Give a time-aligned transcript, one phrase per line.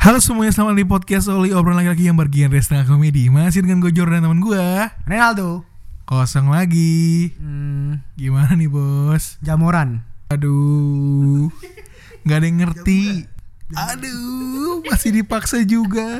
[0.00, 3.28] Halo semuanya, selamat di podcast Oli Obrolan laki-laki yang bergenre setengah komedi.
[3.28, 4.64] Masih dengan gue Jordan teman gue
[5.04, 5.60] Ronaldo.
[6.08, 7.36] Kosong lagi.
[7.36, 9.36] Hmm, Gimana nih bos?
[9.44, 10.00] jamuran.
[10.32, 11.52] Aduh.
[12.24, 13.28] Gak ada yang ngerti.
[13.70, 16.16] Aduh Masih dipaksa juga.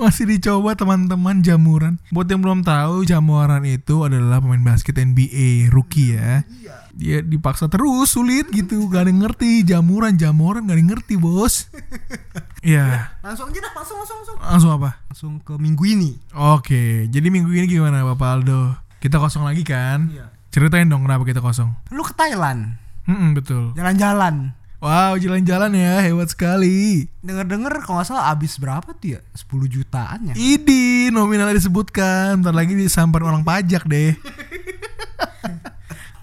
[0.00, 2.00] Masih dicoba teman-teman jamuran.
[2.10, 6.48] Buat yang belum tahu Jamuran itu adalah pemain basket NBA Rookie ya
[6.92, 11.14] Dia dipaksa terus sulit gitu Gak ada yang ngerti Jamuran Jamuran gak ada yang ngerti
[11.16, 11.72] bos
[12.62, 14.36] Iya Langsung aja dah, langsung langsung langsung.
[14.38, 14.90] Langsung apa?
[15.08, 16.10] Langsung ke minggu ini.
[16.32, 18.76] Oke Jadi minggu ini gimana Bapak Aldo?
[19.00, 20.12] Kita kosong lagi kan?
[20.12, 20.28] Iya.
[20.52, 22.76] Ceritain dong kenapa kita kosong Lu ke Thailand,
[23.08, 24.52] Mm-mm, Betul jalan-jalan.
[24.82, 29.20] Wow jalan-jalan ya Hebat sekali Denger-denger kalau nggak salah abis berapa tuh ya?
[29.32, 30.34] 10 jutaan ya?
[30.34, 34.18] Idi nominalnya disebutkan Ntar lagi disamperin orang pajak deh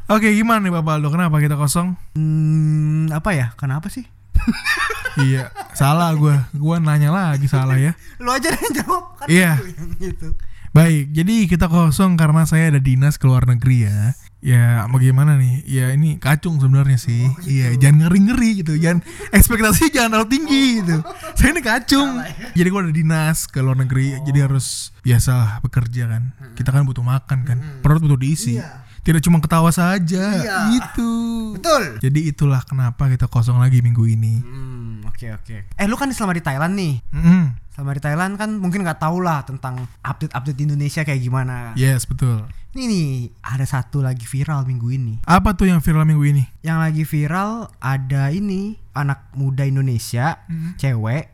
[0.09, 1.93] Oke gimana nih Bapak Aldo Kenapa kita kosong?
[2.17, 3.53] Hmm, apa ya?
[3.53, 4.09] Kenapa sih?
[5.21, 7.93] iya Salah gue Gue nanya lagi salah ya.
[8.23, 9.61] Lu aja yang jawab kan Iya.
[10.01, 10.33] gitu.
[10.73, 14.17] Baik jadi kita kosong Karena saya ada dinas ke luar negeri ya.
[14.39, 15.61] Ya bagaimana nih?
[15.67, 17.29] Ya ini kacung sebenarnya sih.
[17.45, 18.81] Iya jangan ngeri-ngeri gitu.
[18.81, 20.97] Jangan ekspektasi jangan terlalu tinggi gitu.
[21.37, 22.09] Saya ini kacung.
[22.57, 26.23] Jadi gue ada dinas ke luar negeri Jadi harus biasa bekerja kan.
[26.57, 27.57] Kita kan butuh makan kan.
[27.85, 28.57] Perut butuh diisi.
[28.57, 28.88] Iya.
[29.01, 30.57] Tidak cuma ketawa saja Iya.
[30.75, 31.11] Gitu
[31.55, 31.97] Betul.
[31.99, 35.57] Jadi itulah kenapa kita kosong lagi minggu ini Hmm, oke oke.
[35.75, 36.93] Eh lu kan selama di Thailand nih.
[37.11, 37.43] Mm-mm.
[37.73, 41.71] Selama di Thailand kan mungkin nggak tahu lah tentang update-update di Indonesia kayak gimana.
[41.73, 43.09] Yes betul Ini nih
[43.41, 45.13] ada satu lagi viral minggu ini.
[45.25, 46.43] Apa tuh yang viral minggu ini?
[46.61, 47.51] Yang lagi viral
[47.81, 50.45] ada ini anak muda Indonesia,
[50.77, 51.33] cewek,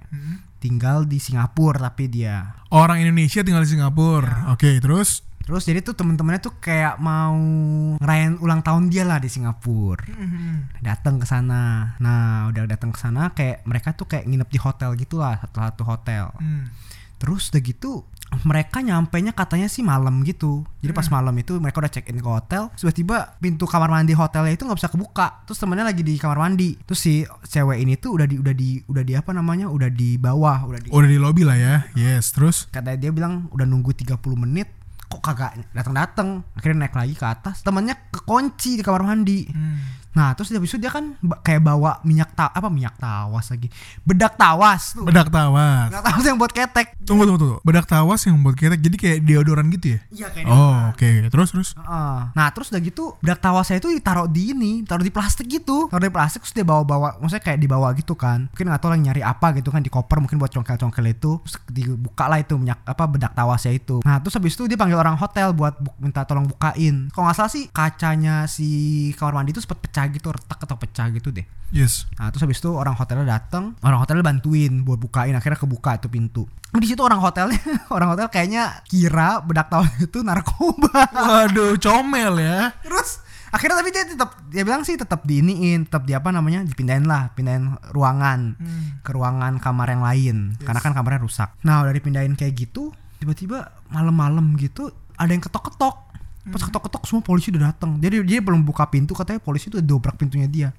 [0.63, 2.55] tinggal di Singapura tapi dia.
[2.71, 7.37] Orang Indonesia tinggal di Singapura Oke terus Terus jadi tuh temen-temennya tuh kayak mau
[8.01, 10.01] ngerayain ulang tahun dia lah di Singapura.
[10.81, 11.93] Datang ke sana.
[12.01, 15.83] Nah, udah datang ke sana kayak mereka tuh kayak nginep di hotel gitu lah, satu-satu
[15.85, 16.33] hotel.
[16.41, 16.73] Hmm.
[17.21, 17.91] Terus udah gitu
[18.43, 20.65] mereka nyampe nya katanya sih malam gitu.
[20.83, 24.51] Jadi pas malam itu mereka udah check in ke hotel, tiba-tiba pintu kamar mandi hotelnya
[24.51, 25.45] itu nggak bisa kebuka.
[25.47, 26.75] Terus temennya lagi di kamar mandi.
[26.83, 29.71] Terus si cewek ini tuh udah di udah di udah di apa namanya?
[29.71, 33.47] udah di bawah, udah di Udah di lobby lah ya Yes terus kata dia bilang
[33.51, 34.67] udah nunggu 30 menit
[35.15, 36.43] kok kagak datang-datang.
[36.55, 37.63] Akhirnya naik lagi ke atas.
[37.63, 39.47] Temannya kekunci di kamar mandi
[40.15, 43.67] nah terus habis itu dia kan kayak bawa minyak ta apa minyak tawas lagi.
[44.07, 45.03] Bedak tawas tuh.
[45.03, 45.91] Bedak tawas.
[45.91, 46.95] Bedak tawas yang buat ketek.
[47.03, 47.57] Tunggu tunggu tunggu.
[47.61, 49.99] Bedak tawas yang buat ketek Jadi kayak deodoran gitu ya?
[50.09, 51.09] Iya kayak Oh oke.
[51.27, 51.69] Terus terus?
[51.75, 52.17] Heeh.
[52.31, 56.07] Nah terus udah gitu bedak tawasnya itu ditaruh di ini, taruh di plastik gitu, taruh
[56.07, 58.47] di plastik terus dia bawa-bawa, maksudnya kayak dibawa gitu kan.
[58.53, 61.55] Mungkin nggak tahu lagi nyari apa gitu kan di koper mungkin buat congkel-congkel itu, terus
[61.67, 63.99] dibuka lah itu minyak apa bedak tawasnya itu.
[64.05, 67.09] Nah terus habis itu dia panggil orang hotel buat bu- minta tolong bukain.
[67.11, 68.69] Kalau nggak salah sih kacanya si
[69.17, 71.45] kamar mandi itu sempat pecah gitu, retak atau pecah gitu deh.
[71.73, 75.97] Yes Nah terus habis itu orang hotelnya datang, orang hotelnya bantuin buat bukain, akhirnya kebuka
[75.97, 76.43] itu pintu.
[76.75, 77.59] Di situ orang hotelnya,
[77.95, 81.07] orang hotel kayaknya kira bedak tawas itu narkoba.
[81.13, 83.23] Waduh comel ya Terus
[83.55, 87.31] akhirnya tapi dia tetap dia bilang sih tetap diiniin, tetap di apa namanya dipindahin lah,
[87.31, 88.59] pindahin ruangan
[88.99, 91.49] ke ruangan kamar yang lain karena kan kamarnya rusak.
[91.63, 92.91] Nah udah dipindahin kayak gitu,
[93.23, 96.04] tiba-tiba malam-malam gitu ada yang ketok-ketok.
[96.45, 97.97] Pas ketok-ketok semua polisi udah datang.
[97.97, 100.69] Jadi dia belum buka pintu katanya polisi tuh dobrak pintunya dia.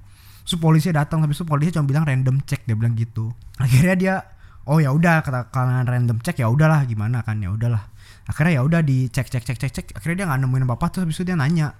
[0.46, 3.34] Terus polisi datang habis itu polisi cuma bilang random check dia bilang gitu.
[3.58, 4.14] Akhirnya dia
[4.66, 7.90] oh ya udah kata karena random check ya udahlah gimana kan ya udahlah.
[8.30, 11.18] Akhirnya ya udah dicek cek cek cek cek akhirnya dia nggak nemuin apa-apa terus habis
[11.18, 11.74] itu dia nanya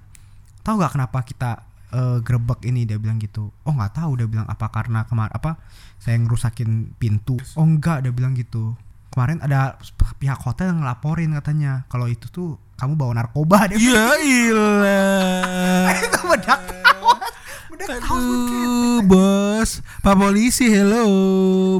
[0.66, 1.50] tahu nggak kenapa kita
[1.94, 5.62] eh, gerebek ini dia bilang gitu oh nggak tahu dia bilang apa karena kemar apa
[6.02, 8.74] saya ngerusakin pintu oh enggak dia bilang gitu
[9.14, 9.78] kemarin ada
[10.18, 14.06] pihak hotel yang ngelaporin katanya kalau itu tuh kamu bawa narkoba dia Ya
[14.44, 15.88] ilah.
[16.04, 17.32] Itu bedak tawas
[17.72, 19.70] bedak tawas Aduh bos.
[20.04, 21.04] Pak polisi hello.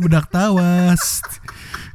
[0.00, 1.20] Bedak tawas.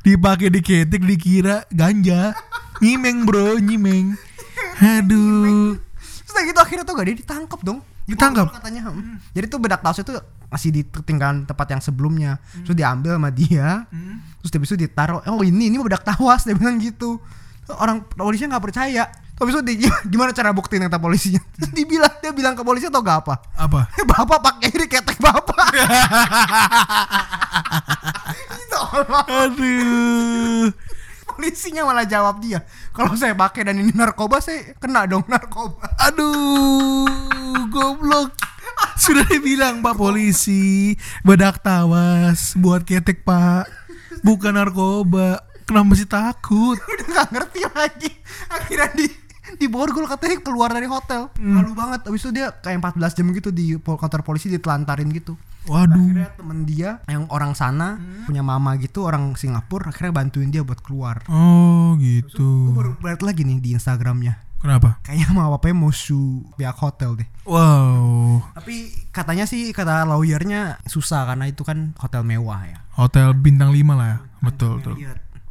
[0.06, 2.34] Dipakai di ketek dikira ganja.
[2.82, 4.18] Nyimeng bro nyimeng.
[4.98, 5.78] Aduh.
[6.32, 7.80] Udah gitu akhirnya tuh gak dia ditangkap dong.
[8.10, 8.50] Ditangkap?
[8.50, 9.22] Katanya hmm.
[9.32, 10.14] jadi tuh bedak tawas itu
[10.50, 12.42] masih di ketinggalan tempat yang sebelumnya.
[12.66, 13.86] Terus diambil sama dia.
[14.42, 16.46] Terus habis itu ditaruh oh ini ini bedak tawas.
[16.46, 17.22] Dia bilang gitu
[17.80, 19.04] orang polisinya nggak percaya
[19.42, 19.74] Habis itu di,
[20.14, 21.42] gimana cara buktiin kata polisinya?
[21.58, 23.42] Terus dibilang dia bilang ke polisi atau gak apa?
[23.58, 23.90] Apa?
[24.14, 25.66] bapak pakai ini ketek bapak.
[29.50, 30.70] Aduh.
[31.26, 32.62] Polisinya malah jawab dia.
[32.94, 35.90] Kalau saya pakai dan ini narkoba saya kena dong narkoba.
[36.06, 37.10] Aduh,
[37.74, 38.38] goblok.
[38.94, 40.94] Sudah dibilang Pak polisi,
[41.26, 43.66] bedak tawas buat ketek Pak.
[44.22, 45.51] Bukan narkoba.
[45.72, 46.76] Kenapa masih takut?
[46.92, 48.12] Udah gak ngerti lagi.
[48.52, 49.08] Akhirnya di
[49.56, 51.32] di borgol katanya keluar dari hotel.
[51.40, 52.04] Malu banget.
[52.12, 55.40] Abis itu dia kayak 14 jam gitu di kantor polisi ditelantarin gitu.
[55.72, 55.96] Waduh.
[55.96, 57.96] Akhirnya temen dia yang orang sana
[58.28, 61.24] punya mama gitu orang Singapura akhirnya bantuin dia buat keluar.
[61.32, 62.76] Oh, Gue gitu.
[62.76, 64.52] baru lihat lagi nih di Instagramnya.
[64.62, 65.02] Kenapa?
[65.02, 67.30] Kayaknya sama bapaknya mau sue pihak hotel deh.
[67.50, 68.46] Wow.
[68.54, 72.78] Tapi katanya sih kata lawyernya susah karena itu kan hotel mewah ya.
[72.94, 74.18] Hotel bintang 5 lah ya.
[74.46, 75.02] Betul, betul.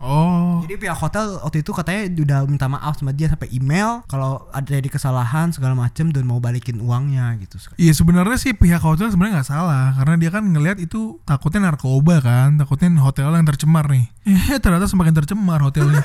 [0.00, 0.64] Oh.
[0.64, 4.64] Jadi pihak hotel waktu itu katanya udah minta maaf sama dia sampai email kalau ada
[4.64, 7.60] jadi kesalahan segala macem dan mau balikin uangnya gitu.
[7.76, 12.24] Iya sebenarnya sih pihak hotel sebenarnya nggak salah karena dia kan ngelihat itu takutnya narkoba
[12.24, 14.08] kan, takutnya hotel yang tercemar nih.
[14.24, 16.00] Eh ternyata semakin tercemar hotelnya.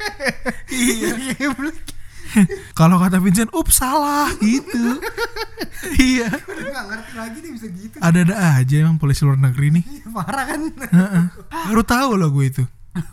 [0.74, 1.14] iya.
[2.78, 4.98] Kalau kata Vincent, up salah gitu.
[6.14, 6.30] iya.
[6.30, 7.96] Gak ngerti lagi nih bisa gitu.
[7.98, 9.84] Ada-ada aja emang polisi luar negeri nih.
[10.10, 10.60] Parah kan?
[11.70, 12.64] Baru tahu loh gue itu.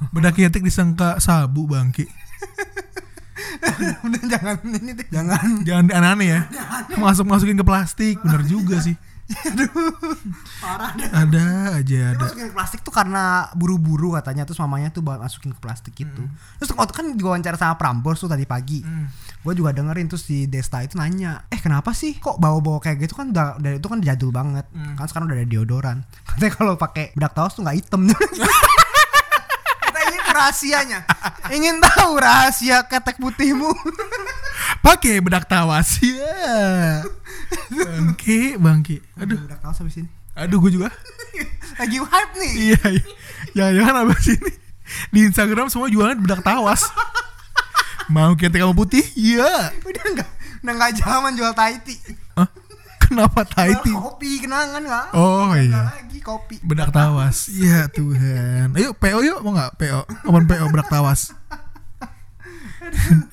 [0.10, 2.06] Bedak ketek disangka sabu bangki.
[4.06, 5.08] Udah jangan ini deh.
[5.10, 5.62] Jangan.
[5.62, 6.42] Jangan aneh-aneh ya.
[6.98, 8.98] Masuk masukin ke plastik, bener juga sih.
[9.28, 9.68] Aduh.
[10.64, 11.04] Parah deh.
[11.12, 11.44] Ada
[11.78, 12.24] aja Dia ada.
[12.24, 16.24] masukin ke plastik tuh karena buru-buru katanya terus mamanya tuh bawa masukin ke plastik gitu.
[16.58, 18.82] Terus waktu kan diwawancara sama Prambors tuh tadi pagi.
[19.44, 23.16] Gue juga dengerin terus si Desta itu nanya, "Eh, kenapa sih kok bawa-bawa kayak gitu
[23.16, 24.66] kan udah dari itu kan jadul banget.
[24.96, 25.98] Kan sekarang udah ada deodoran."
[26.28, 28.08] Katanya kalau pakai bedak taos tuh nggak hitam.
[30.38, 31.02] Rahasianya.
[31.50, 33.74] Ingin tahu rahasia ketek putihmu?
[34.86, 37.02] Pakai bedak tawas ya.
[37.74, 39.02] Bangki, bangki.
[39.18, 40.10] Aduh, bedak taos habis ini.
[40.38, 40.94] aduh gue juga.
[41.82, 42.52] Lagi hype nih.
[42.54, 43.04] Iya, iya.
[43.58, 44.52] Jangan-jangan abis ini
[45.10, 46.86] di Instagram semua jualan bedak tawas.
[48.08, 49.04] Mau ketek kamu putih?
[49.18, 49.74] Iya.
[49.82, 50.30] Udah enggak
[50.62, 51.98] udah enggak zaman jual Tahiti.
[53.18, 53.90] Kenapa Tahiti?
[53.90, 55.06] Jual Kopi kenangan enggak?
[55.18, 55.90] Oh iya.
[55.90, 56.62] lagi kopi.
[56.62, 57.50] Bedak tawas.
[57.58, 58.78] Iya Tuhan.
[58.78, 60.02] Ayo PO yuk mau nggak PO?
[60.30, 61.34] Open PO bedak tawas.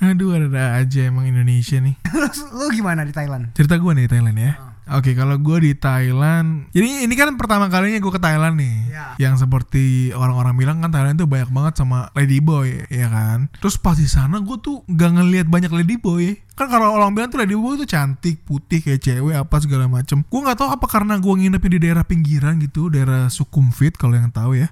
[0.01, 2.01] Aduh ada aja emang Indonesia nih.
[2.57, 3.53] Lu gimana di Thailand?
[3.53, 4.53] Cerita gue nih di Thailand ya.
[4.85, 8.77] Oke, kalau gue di Thailand, jadi ini kan pertama kalinya gue ke Thailand nih.
[8.93, 9.07] Iya.
[9.17, 13.49] Yang seperti orang-orang bilang kan Thailand tuh banyak banget sama ladyboy, ya kan.
[13.65, 16.37] Terus pas di sana gue tuh gak ngelihat banyak ladyboy.
[16.53, 20.21] Kan kalau orang bilang tuh ladyboy tuh cantik, putih kayak cewek apa segala macem.
[20.29, 24.29] Gue nggak tahu apa karena gue nginepnya di daerah pinggiran gitu, daerah Sukhumvit kalau yang
[24.29, 24.69] tahu ya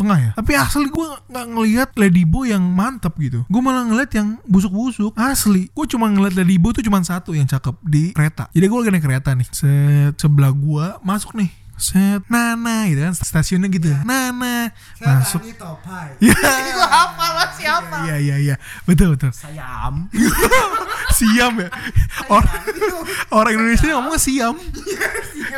[0.00, 0.30] tengah ya?
[0.32, 3.44] Tapi asli gue nggak ngelihat ladyboy yang mantap gitu.
[3.46, 5.12] Gue malah ngeliat yang busuk-busuk.
[5.20, 5.68] Asli.
[5.76, 8.48] Gue cuma ngeliat ladyboy tuh cuma satu yang cakep di kereta.
[8.56, 9.48] Jadi gue lagi naik kereta nih.
[9.52, 13.14] Set sebelah gue masuk nih set Nana gitu kan.
[13.16, 14.70] Stasiunnya gitu Nana.
[15.00, 15.42] Masuk.
[15.56, 16.16] Topai.
[16.22, 17.96] ya Itu apa lo siapa?
[18.08, 18.56] iya iya iya
[18.86, 19.32] betul betul.
[19.32, 20.08] Sayam.
[21.18, 21.68] siam ya?
[22.30, 22.60] Orang
[23.34, 24.54] orang Indonesia ngomongnya siam.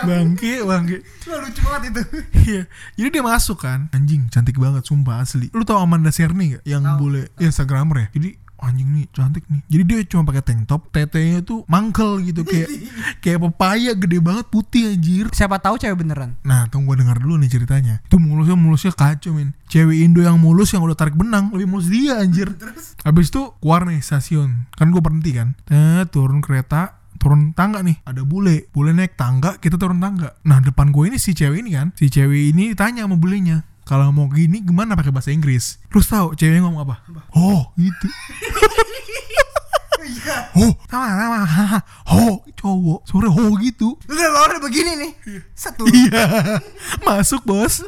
[0.03, 0.97] Bangke bangke.
[1.29, 2.03] Lu lucu banget itu.
[2.43, 2.63] Iya,
[2.99, 5.47] jadi dia masuk kan, anjing cantik banget, sumpah asli.
[5.55, 6.63] Lu tau Amanda Serni gak?
[6.67, 8.07] Yang bule Instagramer ya.
[8.19, 9.61] Jadi anjing nih cantik nih.
[9.67, 12.71] Jadi dia cuma pakai tank top, tetenya tuh mangkel gitu kayak
[13.23, 15.27] kayak pepaya gede banget putih anjir.
[15.35, 16.39] Siapa tahu cewek beneran.
[16.47, 17.99] Nah, tunggu gua dengar dulu nih ceritanya.
[18.07, 19.53] Itu mulusnya mulusnya kacau men.
[19.67, 22.55] Cewek Indo yang mulus yang udah tarik benang lebih mulus dia anjir.
[23.07, 24.71] Habis itu keluar nih stasiun.
[24.79, 25.59] Kan gue berhenti kan.
[25.73, 30.59] Eh, turun kereta, turun tangga nih ada bule bule naik tangga kita turun tangga nah
[30.59, 33.63] depan gue ini si cewek ini kan si cewek ini tanya sama bulenya
[33.93, 35.77] kalau mau gini gimana pakai bahasa Inggris?
[35.93, 37.05] Terus tahu ceweknya ngomong apa?
[37.37, 38.09] Oh gitu
[40.57, 41.79] oh sama sama
[42.13, 43.01] oh cowok.
[43.09, 43.97] Sore oh gitu.
[44.09, 45.13] Udah begini nih.
[45.53, 45.87] Satu.
[45.89, 46.59] iya.
[47.07, 47.85] Masuk bos.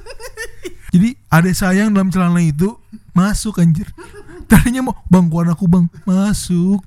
[0.94, 2.78] Jadi ada sayang dalam celana itu
[3.10, 3.90] masuk anjir.
[4.44, 5.86] Tadinya mau bang kuan aku bang.
[6.06, 6.84] Masuk.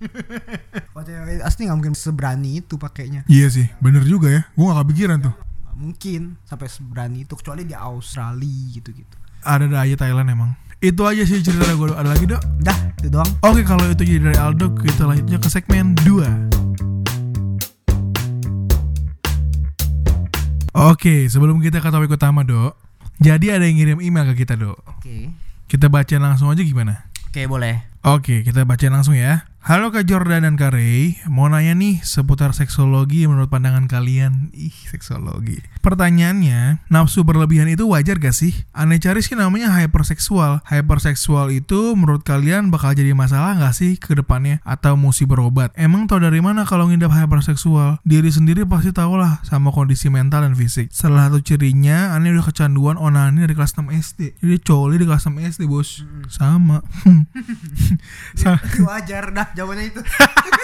[0.93, 1.01] Oh,
[1.43, 3.21] asli nggak mungkin seberani itu pakainya.
[3.29, 4.41] iya sih bener juga ya.
[4.53, 5.46] Gue gak kepikiran tuh
[5.77, 9.13] mungkin sampai seberani itu kecuali di Australia gitu-gitu.
[9.45, 13.09] ada ada aja Thailand emang itu aja sih cerita gue ada lagi dok Dah, itu
[13.09, 13.29] doang.
[13.41, 16.57] oke kalau itu jadi dari Aldo kita lanjutnya ke segmen 2
[20.77, 22.77] Oke, sebelum kita ke topik utama, Dok.
[23.17, 24.77] Jadi ada yang ngirim email ke kita, Dok.
[24.85, 25.33] Oke.
[25.65, 27.09] Kita baca langsung aja gimana?
[27.25, 27.81] Oke, boleh.
[28.05, 29.46] Oke, kita baca langsung ya.
[29.57, 34.53] Halo Kak Jordan dan Kak Ray, mau nanya nih seputar seksologi menurut pandangan kalian.
[34.53, 35.57] Ih, seksologi.
[35.87, 38.51] Pertanyaannya, nafsu berlebihan itu wajar gak sih?
[38.75, 40.67] Aneh cari sih namanya hyperseksual.
[40.67, 44.59] Hyperseksual itu menurut kalian bakal jadi masalah gak sih ke depannya?
[44.67, 45.71] Atau mesti berobat?
[45.79, 48.03] Emang tau dari mana kalau ngidap hyperseksual?
[48.03, 50.91] Diri sendiri pasti tau lah sama kondisi mental dan fisik.
[50.91, 54.43] Salah satu cirinya, aneh udah kecanduan onani dari kelas 6 SD.
[54.43, 56.03] Jadi coli di kelas 6 SD bos.
[56.27, 56.83] Sama.
[58.43, 60.01] Sa- wajar dah jawabannya itu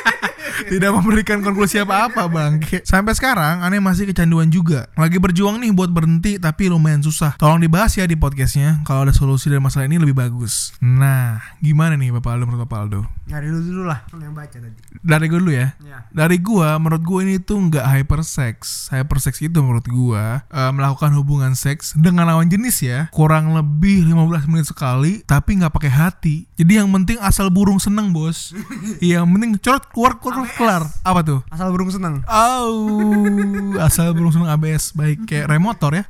[0.73, 5.89] tidak memberikan konklusi apa-apa bang sampai sekarang aneh masih kecanduan juga lagi berjuang nih buat
[5.91, 7.35] berhenti tapi lumayan susah.
[7.37, 10.73] Tolong dibahas ya di podcastnya kalau ada solusi dari masalah ini lebih bagus.
[10.79, 13.01] Nah gimana nih bapak Aldo menurut bapak Aldo?
[13.27, 14.79] Nyari dulu dulu lah yang baca tadi.
[15.03, 15.67] Dari gue dulu ya?
[15.83, 18.87] Ya dari gua menurut gua ini tuh nggak hypersex.
[18.93, 22.99] Hypersex itu menurut gua eh, melakukan hubungan seks dengan lawan jenis ya.
[23.09, 26.45] Kurang lebih 15 menit sekali tapi nggak pakai hati.
[26.55, 28.53] Jadi yang penting asal burung seneng bos.
[29.03, 30.83] Yang penting corot keluar keluar kelar.
[31.01, 31.39] Apa tuh?
[31.49, 32.21] Asal burung seneng.
[32.29, 36.05] Oh, asal burung seneng ABS baik kayak rem motor ya.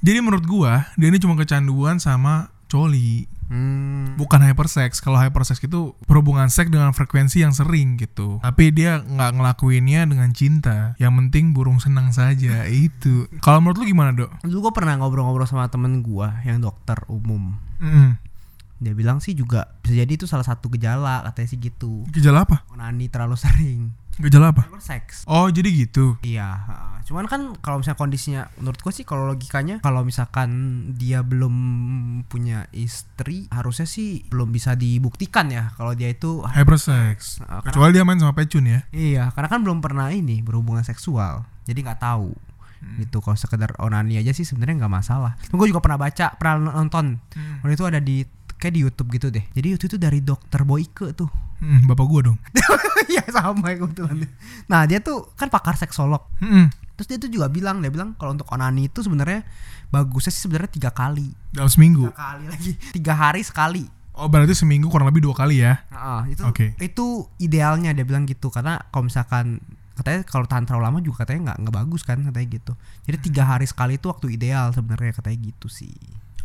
[0.00, 4.16] Jadi menurut gua dia ini cuma kecanduan sama coli, hmm.
[4.16, 5.04] bukan hypersex.
[5.04, 8.40] Kalau hypersex itu berhubungan seks dengan frekuensi yang sering gitu.
[8.40, 10.96] Tapi dia nggak ngelakuinnya dengan cinta.
[10.96, 13.28] Yang penting burung senang saja itu.
[13.44, 14.32] Kalau menurut lu gimana dok?
[14.40, 18.14] dulu gue pernah ngobrol-ngobrol sama temen gue yang dokter umum Mm.
[18.78, 22.62] dia bilang sih juga bisa jadi itu salah satu gejala katanya sih gitu Gejala apa?
[22.70, 24.68] onani terlalu sering Gejala apa?
[24.78, 26.18] seks Oh jadi gitu.
[26.20, 26.58] Iya,
[27.02, 30.50] cuman kan kalau misalnya kondisinya menurut gue sih kalau logikanya kalau misalkan
[30.92, 31.54] dia belum
[32.24, 37.40] punya istri harusnya sih belum bisa dibuktikan ya kalau dia itu Hypersex.
[37.40, 38.80] Ah, karena- Kecuali dia main sama pecun ya.
[38.90, 42.34] iya karena kan belum pernah ini berhubungan seksual jadi nggak tahu
[42.98, 45.38] gitu kalau sekedar onani aja sih sebenarnya nggak masalah.
[45.48, 47.22] Gue juga pernah baca pernah nonton
[47.62, 49.46] waktu itu ada di kayak di YouTube gitu deh.
[49.48, 51.30] Jadi waktu itu dari dokter Boyke tuh.
[51.62, 52.38] Hmm, bapak gua dong.
[53.12, 54.24] Iya sama ya kebetulan.
[54.70, 56.22] Nah dia tuh kan pakar seksolog.
[56.40, 56.70] Mm-mm.
[56.96, 59.44] Terus dia tuh juga bilang, dia bilang kalau untuk onani itu sebenarnya
[59.92, 61.28] bagusnya sih sebenarnya tiga kali.
[61.52, 62.08] Dalam seminggu.
[62.08, 63.84] Tiga kali lagi, tiga hari sekali.
[64.16, 65.84] Oh berarti seminggu kurang lebih dua kali ya?
[65.88, 66.76] Nah, itu Oke.
[66.80, 69.60] itu idealnya dia bilang gitu karena kalau misalkan
[69.96, 72.72] katanya kalau tahan terlalu lama juga katanya nggak nggak bagus kan katanya gitu.
[73.08, 75.92] Jadi tiga hari sekali itu waktu ideal sebenarnya katanya gitu sih.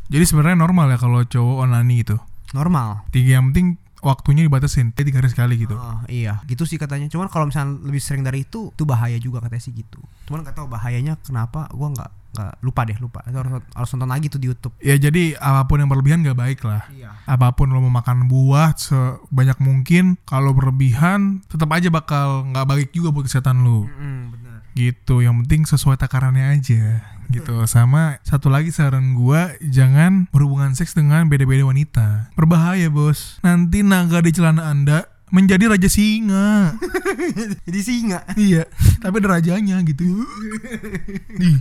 [0.07, 2.15] Jadi sebenarnya normal ya kalau cowok onani gitu.
[2.55, 3.03] Normal.
[3.11, 3.75] Tiga yang penting
[4.07, 5.75] waktunya dibatasin Jadi tiga hari sekali gitu.
[5.75, 7.11] Oh, iya, gitu sih katanya.
[7.11, 9.99] Cuman kalau misalnya lebih sering dari itu, itu bahaya juga katanya sih gitu.
[10.31, 11.67] Cuman nggak tahu bahayanya kenapa.
[11.75, 13.19] Gua nggak nggak lupa deh lupa.
[13.27, 14.73] Itu harus harus nonton lagi tuh di YouTube.
[14.79, 16.85] Ya jadi apa pun yang berlebihan gak baik lah.
[16.93, 17.11] Iya.
[17.27, 22.89] Apa pun lo mau makan buah sebanyak mungkin, kalau berlebihan tetap aja bakal nggak baik
[22.95, 23.89] juga buat kesehatan lu.
[24.31, 24.46] benar.
[24.77, 25.25] Gitu.
[25.25, 27.01] Yang penting sesuai takarannya aja.
[27.33, 27.57] Gitu.
[27.65, 32.29] Sama satu lagi saran gua jangan berhubungan seks dengan beda-beda wanita.
[32.37, 33.41] Berbahaya bos.
[33.41, 36.75] Nanti naga di celana anda menjadi raja singa.
[37.67, 38.23] Jadi singa.
[38.39, 38.63] iya,
[39.03, 40.23] tapi ada rajanya gitu.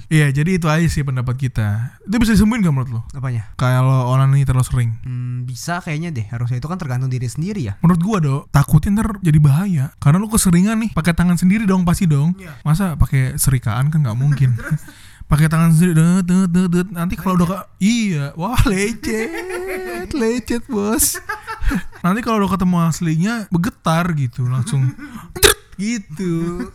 [0.06, 1.98] Iya, jadi itu aja sih pendapat kita.
[2.06, 3.00] Itu bisa disembuhin gak menurut lo?
[3.12, 3.50] Apanya?
[3.58, 4.90] Kalau onani terlalu sering.
[5.02, 6.26] Hmm, bisa kayaknya deh.
[6.30, 7.74] Harusnya itu kan tergantung diri sendiri ya.
[7.82, 9.84] Menurut gua dong, takutnya ntar jadi bahaya.
[9.98, 12.38] Karena lu keseringan nih, pakai tangan sendiri dong pasti dong.
[12.38, 12.54] Iya.
[12.62, 14.54] Masa pakai serikaan kan nggak mungkin.
[15.30, 16.86] pakai tangan sendiri, det, det, det, det.
[16.94, 21.18] nanti kalau udah iya, wah lecet, lecet bos.
[22.04, 24.92] nanti kalau udah ketemu aslinya bergetar gitu langsung,
[25.80, 26.66] gitu.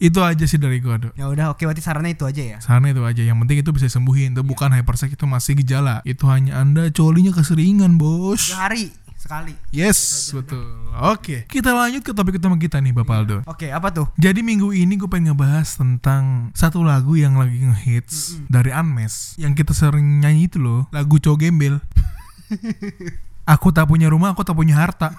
[0.00, 0.96] itu aja sih dari gua.
[1.14, 2.58] Ya udah, oke berarti sarannya itu aja ya.
[2.64, 4.32] Sana itu aja, yang penting itu bisa sembuhin.
[4.34, 6.00] Itu bukan hypersex itu masih gejala.
[6.08, 8.48] Itu hanya anda colinya keseringan bos.
[8.50, 9.56] Hari sekali.
[9.72, 10.68] Yes, betul.
[11.00, 13.36] Oke, kita lanjut ke topik utama kita nih, Bapak Aldo.
[13.48, 14.06] Oke, apa tuh?
[14.20, 19.56] Jadi minggu ini gue pengen ngebahas tentang satu lagu yang lagi ngehits dari Unmesh yang
[19.56, 21.80] kita sering nyanyi itu loh, lagu cowok gembel.
[23.44, 25.12] aku tak punya rumah, aku tak punya harta.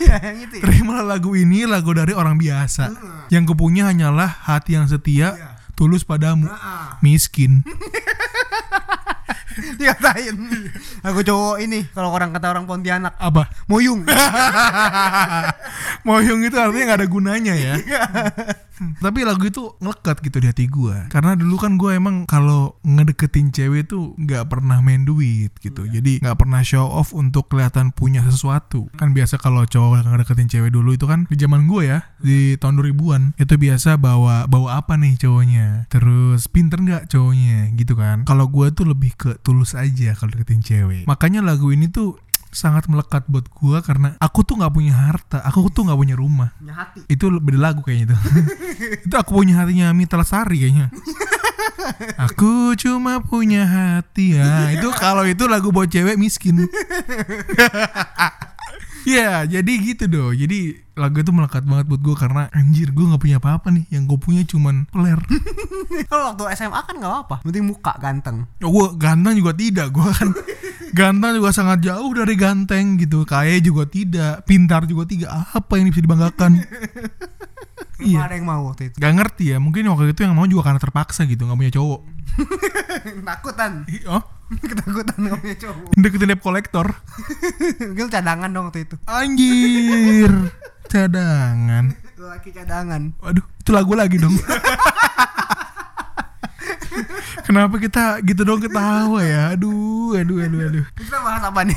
[0.00, 0.54] ya, yang itu.
[0.58, 0.62] Ya?
[0.64, 2.90] Terimalah lagu ini lagu dari orang biasa.
[3.28, 6.48] Yang kupunya hanyalah hati yang setia, tulus padamu,
[7.04, 7.60] miskin.
[9.52, 10.36] Dikatain.
[11.04, 13.52] Aku cowok ini kalau orang kata orang Pontianak Apa?
[13.68, 14.00] moyung.
[16.08, 17.74] Moyong itu artinya gak ada gunanya ya.
[18.98, 20.96] Tapi lagu itu ngelekat gitu di hati gue.
[21.08, 25.86] Karena dulu kan gue emang kalau ngedeketin cewek tuh nggak pernah main duit gitu.
[25.86, 28.90] Jadi nggak pernah show off untuk kelihatan punya sesuatu.
[28.98, 32.78] Kan biasa kalau cowok ngedeketin cewek dulu itu kan di zaman gue ya di tahun
[32.80, 35.86] 2000-an itu biasa bawa bawa apa nih cowoknya.
[35.92, 38.24] Terus pinter nggak cowoknya gitu kan.
[38.26, 41.04] Kalau gue tuh lebih ke tulus aja kalau deketin cewek.
[41.06, 42.18] Makanya lagu ini tuh
[42.52, 46.52] sangat melekat buat gua karena aku tuh nggak punya harta, aku tuh nggak punya rumah.
[46.60, 47.00] Punya hati.
[47.08, 48.16] Itu beda lagu kayaknya itu.
[49.08, 50.92] itu aku punya hatinya Mita Lesari kayaknya.
[52.20, 54.70] Aku cuma punya hati ya.
[54.76, 56.62] Itu kalau itu lagu buat cewek miskin.
[59.02, 60.32] Ya, jadi gitu dong.
[60.34, 63.84] Jadi lagu itu melekat banget buat gue karena anjir gue nggak punya apa-apa nih.
[63.90, 65.18] Yang gue punya cuman peler.
[66.10, 68.46] Kalau waktu SMA kan nggak apa, penting muka ganteng.
[68.62, 69.90] Oh, gue ganteng juga tidak.
[69.90, 70.30] Gue kan
[70.98, 73.26] ganteng juga sangat jauh dari ganteng gitu.
[73.26, 74.46] Kaya juga tidak.
[74.46, 75.30] Pintar juga tidak.
[75.50, 76.52] Apa yang bisa dibanggakan?
[78.02, 78.26] Iya.
[78.26, 78.98] ada yang mau waktu itu.
[78.98, 79.62] Gak ngerti ya.
[79.62, 81.46] Mungkin waktu itu yang mau juga karena terpaksa gitu.
[81.46, 82.00] Nggak punya cowok.
[83.22, 83.72] Takutan,
[84.10, 84.22] Oh,
[84.70, 85.90] ketakutan punya cowok.
[85.96, 86.86] deketin debt kolektor.
[87.96, 88.96] Gil cadangan dong waktu itu.
[89.08, 90.32] Anjir.
[90.92, 91.96] Cadangan.
[92.20, 93.16] Laki cadangan.
[93.18, 94.36] Waduh, itu lagu lagi dong.
[97.48, 99.56] Kenapa kita gitu dong ketawa ya?
[99.56, 100.84] Aduh, aduh, aduh, aduh.
[100.94, 101.76] Kita bahas apa nih?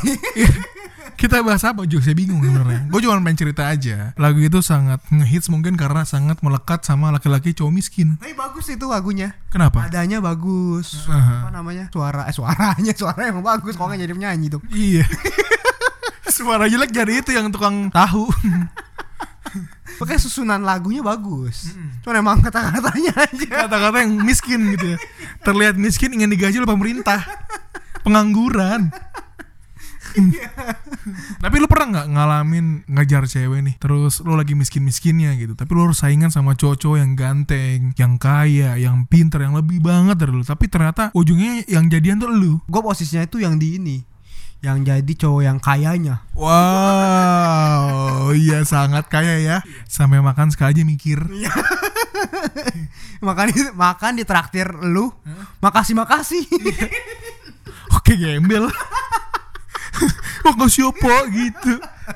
[1.16, 2.12] Kita bahas apa juga?
[2.12, 2.92] Saya bingung sebenarnya.
[2.92, 4.12] Gue cuma pengen cerita aja.
[4.20, 8.20] Lagu itu sangat ngehits mungkin karena sangat melekat sama laki-laki cowok miskin.
[8.20, 9.34] Tapi bagus itu lagunya.
[9.50, 9.88] Kenapa?
[9.88, 11.08] Adanya bagus.
[11.08, 11.48] Aha.
[11.48, 11.88] Apa namanya?
[11.90, 13.80] Suara eh suaranya, suara yang bagus.
[13.80, 14.64] Kok nggak jadi penyanyi dong?
[14.70, 15.08] Iya.
[16.36, 18.28] Suara jelek jadi itu yang tukang tahu.
[20.04, 21.72] Pakai susunan lagunya bagus.
[22.04, 23.52] Cuma emang kata-katanya aja.
[23.64, 24.98] Kata-kata yang miskin gitu ya.
[25.48, 27.24] Terlihat miskin ingin digaji oleh pemerintah.
[28.06, 28.92] Pengangguran.
[31.44, 33.76] Tapi lu pernah nggak ngalamin ngejar cewek nih?
[33.78, 35.54] Terus lu lagi miskin-miskinnya gitu.
[35.54, 40.18] Tapi lu harus saingan sama cowok-cowok yang ganteng Yang kaya, yang pinter, yang lebih banget
[40.18, 40.44] dari lu.
[40.44, 42.54] Tapi ternyata ujungnya yang jadian tuh lu.
[42.66, 43.98] Gue posisinya itu yang di ini.
[44.64, 46.26] Yang jadi cowok yang kayanya.
[46.34, 49.58] Wow, iya sangat kaya ya.
[49.86, 51.22] Sampai makan sekali aja mikir.
[53.26, 55.10] Makan di, makan di traktir lu.
[55.64, 56.44] Makasih makasih.
[57.96, 58.70] Oke gembel
[60.46, 61.74] Makasih apa gitu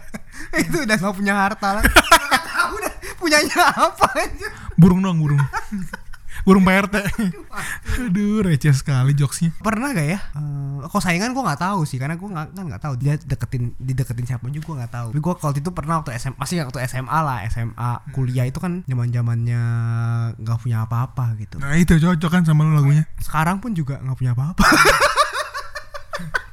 [0.62, 1.84] itu udah gak punya harta lah.
[2.30, 4.48] Nggak tahu dah punyanya apa aja.
[4.80, 5.42] Burung dong burung
[6.48, 6.96] Burung PRT
[8.00, 10.20] Aduh receh sekali jokesnya Pernah gak ya?
[10.40, 13.76] Eh, kok saingan gue nggak tahu sih karena gue nggak kan nggak tahu dia deketin
[13.76, 15.08] dideketin siapa juga gue nggak tahu.
[15.12, 18.88] Tapi gue waktu itu pernah waktu SMA masih waktu SMA lah SMA kuliah itu kan
[18.88, 19.62] zaman zamannya
[20.40, 21.60] nggak punya apa-apa gitu.
[21.60, 24.64] Nah itu cocok kan sama lu lagunya Sekarang pun juga nggak punya apa-apa.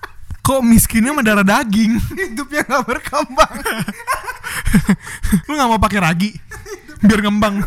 [0.46, 1.98] Kok miskinnya sama darah daging
[2.30, 3.54] Hidupnya nggak berkembang.
[5.50, 6.30] Lu gak mau pakai ragi
[7.02, 7.66] Biar ngembang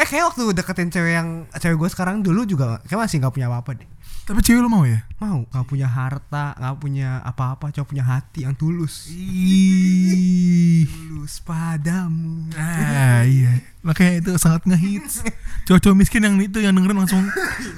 [0.00, 3.52] eh kayak waktu deketin cewek yang cewek gue sekarang dulu juga kayak masih nggak punya
[3.52, 3.88] apa-apa deh.
[4.28, 5.08] Tapi cewek lu mau ya?
[5.24, 9.08] Mau nggak punya harta, nggak punya apa-apa, cuma punya hati yang tulus.
[9.08, 10.84] Ih.
[10.84, 12.52] Tulus padamu.
[12.52, 15.24] Ah iya Makanya itu sangat ngehits
[15.64, 17.24] Cowok-cowok miskin yang itu yang dengerin langsung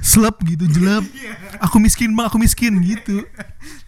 [0.02, 1.06] Slep gitu jelek
[1.62, 3.22] Aku miskin bang aku miskin gitu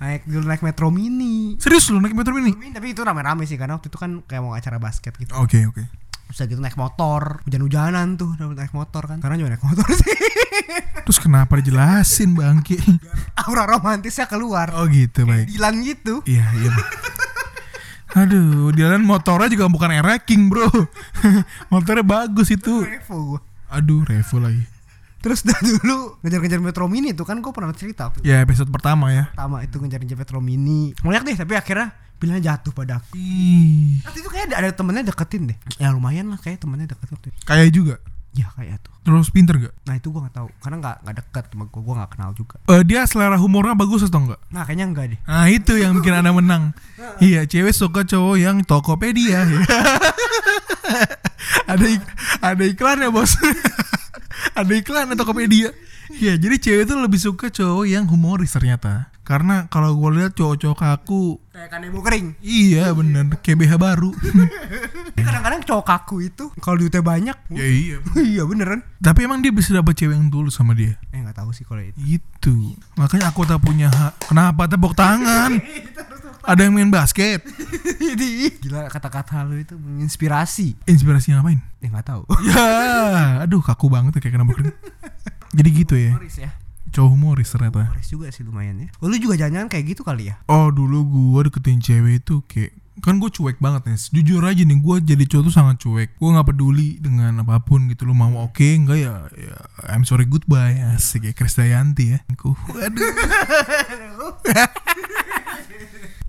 [0.03, 1.57] Naik dulu naik metro mini.
[1.63, 2.53] Serius lu naik metro mini?
[2.53, 5.33] Tapi itu rame-rame sih karena waktu itu kan kayak mau acara basket gitu.
[5.39, 5.83] Oke oke
[6.29, 9.21] Bisa gitu naik motor, hujan-hujanan tuh naik motor kan.
[9.21, 10.13] Karena juga naik motor sih.
[11.03, 12.79] Terus kenapa dijelasin bangki?
[13.43, 14.71] Aura romantisnya keluar.
[14.79, 16.23] Oh gitu baik Dilan gitu.
[16.27, 16.71] Iya iya.
[18.13, 19.89] Aduh, jalan motornya juga bukan
[20.29, 20.69] King bro
[21.73, 23.41] Motornya bagus itu Revo gua.
[23.73, 24.61] Aduh, Revo lagi
[25.23, 29.31] Terus dah dulu ngejar-ngejar metro mini tuh kan gue pernah cerita Ya episode pertama ya
[29.33, 30.93] pertama itu ngejar-ngejar metro mini.
[31.01, 33.17] Banyak deh tapi akhirnya pilihannya jatuh pada aku.
[33.17, 35.59] Ih, Waktu itu kayak ada, ada temennya deketin deh.
[35.79, 37.39] Ya lumayan lah kayak temennya deket waktu itu.
[37.47, 38.03] Kaya juga
[38.33, 38.93] Ya kayak tuh.
[39.05, 39.75] Terus pinter gak?
[39.85, 41.81] Nah itu gue nggak tahu karena nggak nggak deket sama gue.
[41.85, 42.57] Gue nggak kenal juga.
[42.65, 44.41] Eh, dia selera humornya bagus atau enggak?
[44.49, 45.21] Nah kayaknya enggak deh.
[45.29, 46.73] Nah itu yang bikin anda menang
[47.25, 49.45] Iya cewek suka cowok yang Tokopedia
[51.73, 52.03] Ada ik
[52.43, 53.37] ada iklannya bos
[54.59, 55.71] Ada iklannya Tokopedia
[56.13, 60.79] Iya jadi cewek itu lebih suka cowok yang humoris ternyata Karena kalau gue lihat cowok-cowok
[60.83, 62.35] kaku Kayak kanebo kering.
[62.43, 64.11] Iya bener Kayak BH baru
[65.27, 67.37] Kadang-kadang cowok kaku itu kalau duitnya banyak.
[67.55, 67.97] Ya iya
[68.35, 68.83] iya beneran.
[68.99, 71.87] Tapi emang dia bisa dapet cewek yang tulus sama dia Eh nggak tahu sih kalau
[71.87, 71.97] itu.
[72.19, 75.55] Itu Makanya aku tak punya hak Kenapa tepuk tangan
[76.51, 77.47] Ada yang main basket
[78.03, 80.75] Jadi gila kata-kata lu itu menginspirasi.
[80.91, 81.63] Inspirasi ngapain?
[81.79, 82.23] Eh nggak tahu.
[82.47, 84.75] Ya, aduh kaku banget ya kayak kena kering.
[85.53, 86.51] Jadi gitu ya, ya.
[86.93, 87.89] Cowok humoris ternyata.
[87.89, 88.89] Humoris juga sih lumayan ya.
[89.01, 90.39] Oh, lu juga jangan kayak gitu kali ya?
[90.47, 93.97] Oh dulu gua deketin cewek itu kayak kan gue cuek banget nih.
[94.21, 96.21] Jujur aja nih gue jadi cowok tuh sangat cuek.
[96.21, 98.05] Gue nggak peduli dengan apa pun gitu.
[98.05, 99.57] Lo mau oke enggak ya, ya
[99.89, 100.77] I'm sorry goodbye.
[100.93, 102.19] Asik ya Krisdayanti ya.
[102.37, 103.13] Aku waduh.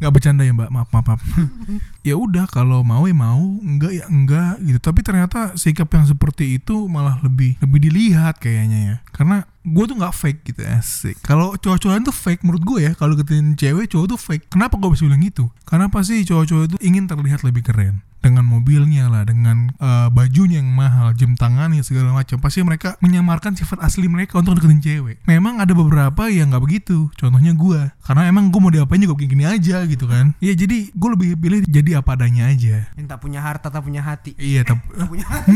[0.04, 0.68] Nggak bercanda ya mbak.
[0.68, 1.22] Maaf maaf, maaf.
[2.08, 4.80] ya udah kalau mau ya mau enggak ya enggak gitu.
[4.84, 8.96] Tapi ternyata sikap yang seperti itu malah lebih lebih dilihat kayaknya ya.
[9.16, 11.16] Karena gue tuh nggak fake gitu asik.
[11.24, 14.46] Kalau cowok-cowok tuh fake menurut gue ya kalau deketin cewek cowok tuh fake.
[14.52, 15.48] Kenapa gue bisa bilang gitu?
[15.64, 18.04] Karena pasti cowok-cowok itu ingin terlihat lebih keren?
[18.24, 22.40] Dengan mobilnya lah dengan uh, bajunya yang mahal jam tangannya segala macam.
[22.40, 25.20] Pasti mereka menyamarkan sifat asli mereka untuk deketin cewek.
[25.28, 27.12] Memang ada beberapa yang nggak begitu.
[27.20, 30.36] Contohnya gue karena emang gue mau diapain juga begini aja gitu kan.
[30.40, 32.88] Ya jadi gue lebih pilih jadi apa adanya aja.
[32.96, 34.36] Yang tak punya harta tak punya hati.
[34.40, 35.56] Iya tapi tak punya hati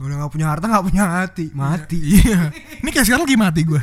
[0.00, 1.46] udah gak punya harta gak punya hati.
[1.52, 1.98] Mati.
[2.20, 2.50] Iya.
[2.80, 3.80] Ini kayak sekarang lagi mati gue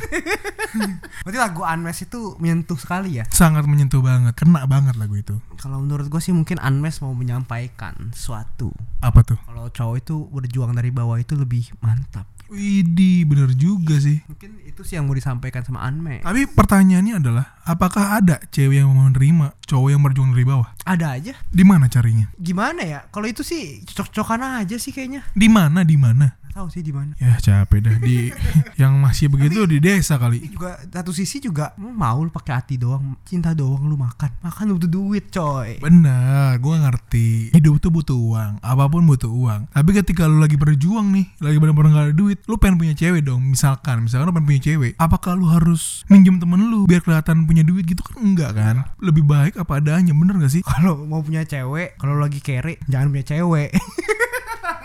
[1.24, 3.24] berarti lagu Unmesh itu menyentuh sekali ya?
[3.32, 4.36] Sangat menyentuh banget.
[4.36, 5.38] Kena banget lagu itu.
[5.56, 9.38] Kalau menurut gue sih mungkin Unmesh mau menyampaikan suatu apa tuh?
[9.46, 14.24] Kalau cowok itu berjuang dari bawah itu lebih mantap Widih, bener juga sih.
[14.24, 16.24] Mungkin itu sih yang mau disampaikan sama Anme.
[16.24, 20.68] Tapi pertanyaannya adalah, apakah ada cewek yang mau menerima cowok yang berjuang dari bawah?
[20.88, 21.34] Ada aja.
[21.52, 22.32] Di mana carinya?
[22.40, 23.00] Gimana ya?
[23.12, 25.28] Kalau itu sih cocok-cocokan aja sih kayaknya.
[25.36, 25.84] Di mana?
[25.84, 26.40] Di mana?
[26.58, 27.14] Tahu sih di mana.
[27.22, 28.34] Ya capek dah di
[28.82, 30.42] yang masih begitu di desa kali.
[30.50, 34.42] juga satu sisi juga lu mau lu pakai hati doang, cinta doang lu makan.
[34.42, 35.78] Makan butuh duit, coy.
[35.78, 37.54] Bener, gua ngerti.
[37.54, 39.70] Hidup tuh butuh uang, apa pun butuh uang.
[39.70, 43.22] Tapi ketika lu lagi berjuang nih, lagi benar-benar gak ada duit, lu pengen punya cewek
[43.22, 43.54] dong.
[43.54, 47.62] Misalkan, misalkan lu pengen punya cewek, apakah lu harus minjem temen lu biar kelihatan punya
[47.62, 48.82] duit gitu kan enggak kan?
[48.98, 50.66] Lebih baik apa adanya, bener gak sih?
[50.74, 53.70] Kalau mau punya cewek, kalau lagi kere, jangan punya cewek.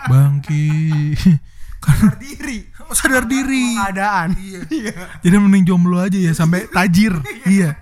[0.06, 0.70] Bangki.
[1.84, 2.58] sadar diri.
[2.98, 3.76] sadar diri.
[3.76, 4.28] Keadaan.
[4.68, 4.92] Iya.
[5.20, 7.14] jadi mending jomblo aja ya sampai tajir.
[7.44, 7.76] Iya.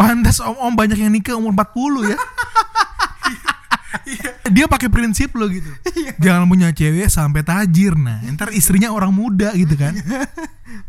[0.00, 2.18] Pantas om om banyak yang nikah umur 40 ya.
[4.52, 5.68] Dia pakai prinsip lo gitu.
[6.20, 8.20] Jangan punya cewek sampai tajir nah.
[8.24, 9.94] Ntar istrinya orang muda gitu kan.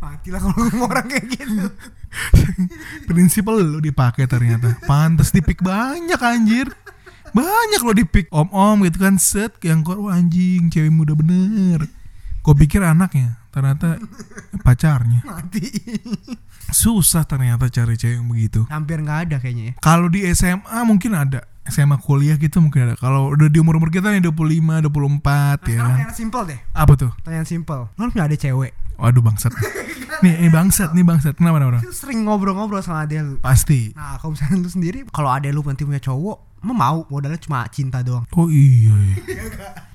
[0.02, 1.68] Matilah kalau orang kayak gitu.
[3.08, 4.76] Prinsip lo dipakai ternyata.
[4.84, 6.68] Pantas dipik banyak anjir.
[7.32, 12.03] Banyak lo dipik om-om gitu kan set yang kok anjing cewek muda bener
[12.44, 14.02] gue pikir anaknya ternyata
[14.66, 15.24] pacarnya.
[15.24, 15.64] Mati.
[16.74, 18.68] Susah ternyata cari cewek yang begitu.
[18.68, 19.74] Hampir nggak ada kayaknya ya.
[19.80, 21.48] Kalau di SMA mungkin ada.
[21.64, 22.96] SMA kuliah gitu mungkin ada.
[23.00, 25.98] Kalau udah di umur umur kita nih 25 24 nah, ya kan?
[26.12, 26.60] simple deh.
[26.76, 27.12] Apa tuh?
[27.24, 28.76] Pertanyaan simple lo punya ada cewek?
[29.00, 29.54] Waduh bangsat.
[30.24, 31.36] Nih ini bangsat nih bangsat.
[31.36, 31.84] Kenapa kenapa?
[31.92, 33.36] Sering ngobrol-ngobrol sama ade lu?
[33.44, 33.92] Pasti.
[33.92, 37.04] Nah kalau misalnya lu sendiri Kalau ade lu nanti punya cowok Mau mau?
[37.12, 38.24] Modalnya cuma cinta doang.
[38.40, 39.16] Oh iya iya.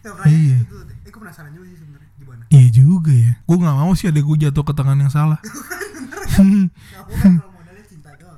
[0.29, 1.88] Iya gitu Eh gue penasaran juga sih
[2.49, 3.33] Iya juga ya.
[3.45, 5.41] Gue gak mau sih ada gue jatuh ke tangan yang salah.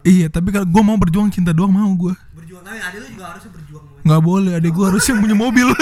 [0.01, 2.65] Iya tapi kalau gue mau berjuang cinta doang mau gue Berjuang.
[2.65, 5.69] Tapi ade lu juga harusnya berjuang Gak boleh adek gue harus yang punya mobil.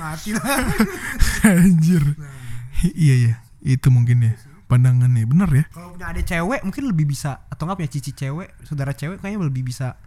[0.00, 0.56] Mati lah.
[1.44, 2.16] Anjir.
[2.96, 4.32] Iya ya Itu mungkin ya.
[4.72, 5.28] Pandangannya.
[5.28, 5.64] Bener ya?
[5.68, 9.44] Kalau punya adik cewek mungkin lebih bisa Atau nggak punya cici cewek Saudara cewek kayaknya
[9.44, 10.00] lebih bisa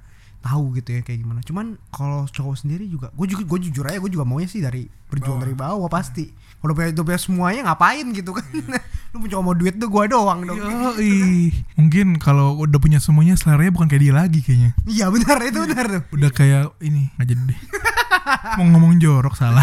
[0.45, 1.41] tahu gitu ya kayak gimana.
[1.41, 4.85] Cuman kalau cowok sendiri juga gue juga gue jujur aja gue juga maunya sih dari
[5.09, 5.87] berjuang dari bawah.
[5.87, 6.45] pasti.
[6.65, 8.45] Kalau punya, punya semuanya ngapain gitu kan?
[9.13, 10.57] Lu cuma mau duit tuh gue doang dong.
[10.57, 11.53] Yoi.
[11.77, 14.71] mungkin kalau udah punya semuanya seleranya bukan kayak dia lagi kayaknya.
[14.89, 16.01] Iya benar itu benar tuh.
[16.17, 17.59] Udah kayak ini nggak jadi deh.
[18.57, 19.61] Mau ngomong jorok salah.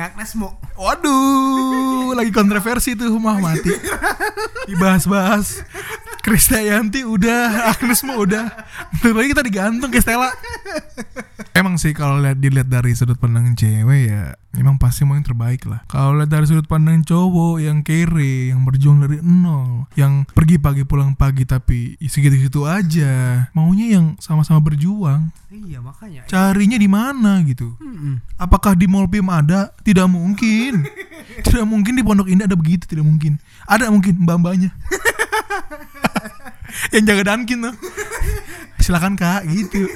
[0.00, 3.68] Agnes mau waduh lagi kontroversi tuh mah mati.
[4.64, 5.60] Dibahas-bahas.
[6.22, 8.46] Krisdayanti udah Agnes mau udah.
[9.02, 10.30] Bentar lagi kita digantung ke Stella.
[11.52, 15.64] Emang sih kalau lihat dilihat dari sudut pandang cewek ya Emang pasti mau yang terbaik
[15.64, 15.80] lah.
[15.88, 20.84] Kalau lihat dari sudut pandang cowok yang kere Yang berjuang dari nol Yang pergi pagi
[20.84, 25.32] pulang pagi tapi segitu-gitu aja Maunya yang sama-sama berjuang.
[25.48, 26.28] Iya makanya.
[26.28, 27.72] Carinya di mana gitu?
[27.80, 28.20] Hmm.
[28.36, 29.72] Apakah di Mall Pim ada?
[29.80, 30.84] Tidak mungkin.
[31.48, 33.40] Tidak mungkin di Pondok Indah ada begitu Tidak mungkin.
[33.64, 34.72] Ada mungkin mbak-mbaknya.
[36.92, 37.74] Yang jaga Dunkin tuh.
[38.84, 39.86] Silakan kak gitu.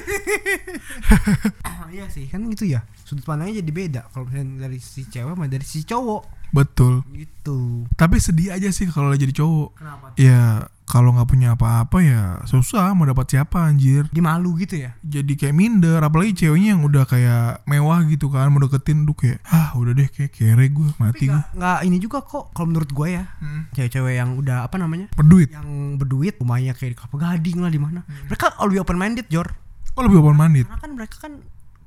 [1.65, 4.01] Oh, iya sih kan gitu ya sudut pandangnya jadi beda.
[4.11, 6.51] Kalau misalnya dari si cewek sama dari si cowok.
[6.51, 7.07] Betul.
[7.15, 7.87] Gitu.
[7.95, 9.79] Tapi sedih aja sih kalau jadi cowok.
[9.79, 10.05] Kenapa?
[10.19, 14.11] Ya kalau nggak punya apa-apa ya susah mau dapat siapa anjir.
[14.11, 14.95] Dia malu gitu ya?
[15.03, 19.39] Jadi kayak minder apalagi ceweknya yang udah kayak mewah gitu kan mau deketin tuh kayak
[19.51, 23.07] ah udah deh kayak kere gue mati gue nggak ini juga kok kalau menurut gue
[23.19, 23.75] ya hmm.
[23.75, 25.07] cewek-cewek yang udah apa namanya?
[25.15, 25.51] Berduit.
[25.51, 25.67] Yang
[25.99, 27.99] berduit rumahnya kayak di kelapa gading lah di mana.
[28.03, 28.27] Hmm.
[28.31, 29.47] mereka lebih open minded jor.
[29.95, 31.33] Oh lebih open minded karena kan mereka kan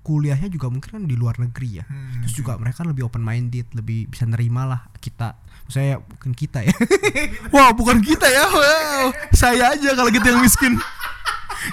[0.01, 1.85] kuliahnya juga mungkin kan di luar negeri ya.
[1.85, 2.25] Hmm.
[2.25, 5.37] terus juga mereka lebih open minded lebih bisa nerima lah kita.
[5.71, 6.75] Saya bukan kita ya.
[7.55, 8.45] Wah bukan kita ya.
[8.49, 10.77] Wow saya aja kalau gitu yang miskin.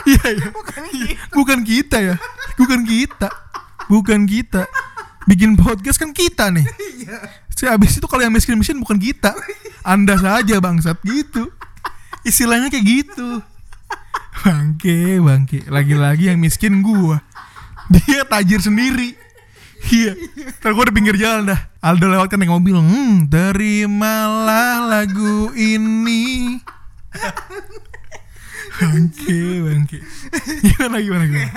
[0.03, 0.83] Iya ya bukan,
[1.31, 2.15] bukan kita ya.
[2.59, 3.31] Bukan kita.
[3.87, 4.67] Bukan kita.
[5.23, 6.67] Bikin podcast kan kita nih.
[7.55, 9.31] Saya habis itu kalau yang miskin miskin bukan kita.
[9.87, 10.99] Anda saja bangsat.
[11.07, 11.47] Gitu.
[12.27, 13.39] Istilahnya kayak gitu.
[14.43, 15.63] Bangke bangke.
[15.71, 17.23] Lagi-lagi yang miskin gua
[17.93, 19.15] dia tajir sendiri.
[19.87, 20.17] Iya.
[20.59, 21.59] Terus gua di pinggir jalan dah.
[21.79, 22.75] Aldo lewat kan naik mobil.
[22.75, 26.57] Hmm, terimalah lagu ini.
[28.77, 29.97] Bangke bangke.
[30.65, 31.51] Gimana gimana gimana?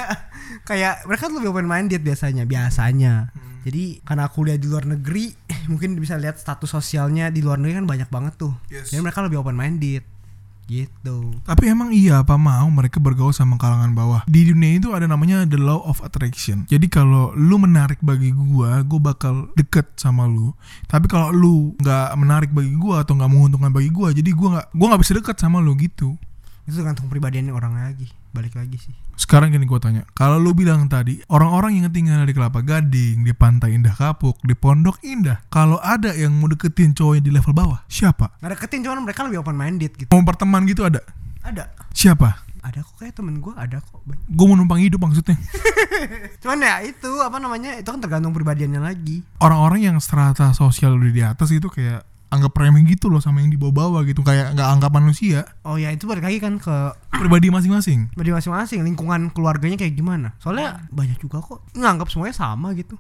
[0.65, 2.45] Kayak mereka tuh lebih open minded biasanya.
[2.47, 5.37] Biasanya jadi karena aku lihat di luar negeri
[5.71, 8.53] mungkin bisa lihat status sosialnya di luar negeri kan banyak banget tuh.
[8.73, 8.89] Yes.
[8.89, 10.05] jadi mereka lebih open minded
[10.71, 14.23] gitu Tapi emang iya apa mau mereka bergaul sama kalangan bawah.
[14.31, 16.63] Di dunia itu ada namanya the law of attraction.
[16.71, 20.55] Jadi kalau lu menarik bagi gua, gua bakal deket sama lu.
[20.87, 24.67] Tapi kalau lu nggak menarik bagi gua atau nggak menguntungkan bagi gua, jadi gua nggak
[24.79, 26.15] gua nggak bisa deket sama lu gitu.
[26.69, 30.89] itu tergantung pribadiannya orang lagi balik lagi sih Sekarang gini gua tanya, kalau lu bilang
[30.89, 35.77] tadi orang-orang yang tinggal di Kelapa Gading, di Pantai Indah Kapuk, di Pondok Indah, kalau
[35.77, 38.33] ada yang mau deketin cowoknya di level bawah, siapa?
[38.41, 41.05] nggak deketin cuman mereka lebih open minded gitu Mau berteman gitu ada?
[41.45, 42.49] ada Siapa?
[42.61, 44.05] ada kok kayak temen gue ada kok.
[44.05, 45.33] Gue mau numpang hidup maksudnya.
[46.45, 51.13] cuman ya itu apa namanya itu kan tergantung pribadiannya lagi orang-orang yang strata sosial udah
[51.13, 54.23] di atas itu kayak anggap remeh gitu loh sama yang di bawah-bawah gitu.
[54.23, 55.45] Kayak nggak anggap manusia.
[55.67, 56.75] Oh ya itu balik lagi kan ke
[57.11, 58.11] pribadi masing-masing.
[58.15, 60.33] Pribadi masing-masing lingkungan keluarganya kayak gimana?
[60.39, 62.95] Soalnya banyak juga kok nganggap semuanya sama gitu.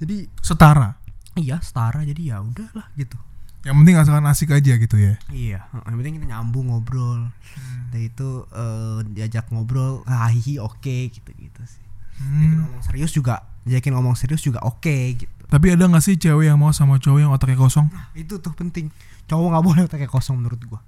[0.00, 0.96] Jadi setara.
[1.36, 2.02] Iya setara.
[2.02, 3.14] Jadi ya udahlah gitu.
[3.62, 5.14] Yang penting asalkan asik aja gitu ya.
[5.30, 7.30] Iya, yang penting kita nyambung ngobrol.
[7.94, 11.78] Dan itu eh, diajak ngobrol, hahihi oke gitu-gitu sih.
[12.18, 12.58] Diajakin Hmm.
[12.66, 15.41] ngomong serius juga, diajakin ngomong serius juga oke gitu.
[15.52, 17.92] Tapi ada nggak sih cewek yang mau sama cowok yang otaknya kosong?
[18.16, 18.88] Itu tuh penting.
[19.28, 20.80] Cowok nggak boleh otaknya kosong menurut gua.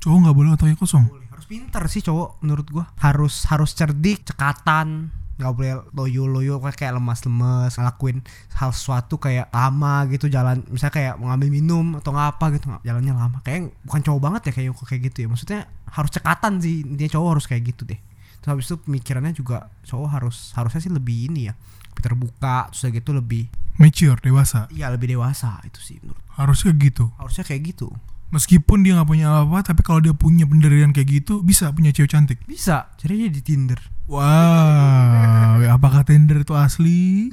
[0.00, 1.04] cowok nggak boleh otaknya kosong?
[1.28, 2.88] Harus pinter sih cowok menurut gua.
[2.96, 8.24] Harus harus cerdik, cekatan, nggak boleh loyo-loyo kayak kayak lemas-lemas ngelakuin
[8.56, 12.72] hal sesuatu kayak lama gitu jalan misalnya kayak mau ngambil minum atau ngapa gitu.
[12.80, 13.44] Jalannya lama.
[13.44, 15.28] Kayak bukan cowok banget ya kayak kayak gitu ya.
[15.28, 15.60] Maksudnya
[15.92, 16.88] harus cekatan sih.
[16.88, 18.00] Intinya cowok harus kayak gitu deh.
[18.40, 21.54] Terus habis itu pemikirannya juga cowok harus harusnya sih lebih ini ya
[21.98, 23.42] terbuka terus udah gitu lebih
[23.80, 24.70] mature dewasa?
[24.70, 27.10] Iya lebih dewasa itu sih menurut harusnya gitu?
[27.20, 27.88] Harusnya kayak gitu.
[28.30, 32.10] Meskipun dia nggak punya apa tapi kalau dia punya pendirian kayak gitu bisa punya cewek
[32.14, 32.38] cantik?
[32.46, 33.80] Bisa dia di Tinder.
[34.06, 37.30] Wow apakah Tinder itu asli?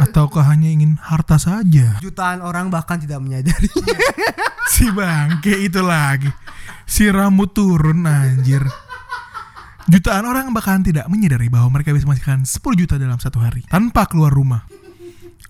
[0.00, 2.00] Ataukah hanya ingin harta saja?
[2.00, 3.68] Jutaan orang bahkan tidak menyadari.
[4.70, 6.30] Si bangke itu lagi.
[6.86, 8.62] Si rambut turun anjir
[9.90, 14.06] jutaan orang bahkan tidak menyadari bahwa mereka bisa menghasilkan 10 juta dalam satu hari tanpa
[14.06, 14.64] keluar rumah.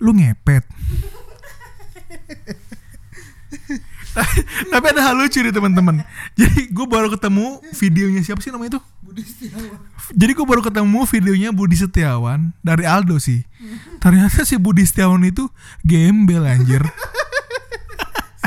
[0.01, 0.65] Lu ngepet.
[4.73, 6.03] Tapi ada hal lucu nih teman-teman.
[6.35, 8.25] Jadi gue baru ketemu videonya.
[8.25, 8.81] Siapa sih namanya itu?
[10.17, 13.45] Jadi gue baru ketemu videonya Budi Setiawan dari Aldo sih.
[14.01, 15.47] Ternyata si Budi Setiawan itu
[15.85, 16.83] gembel anjir.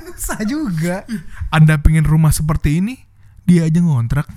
[0.02, 1.06] Susah juga.
[1.54, 2.96] Anda pengen rumah seperti ini?
[3.44, 4.28] Dia aja ngontrak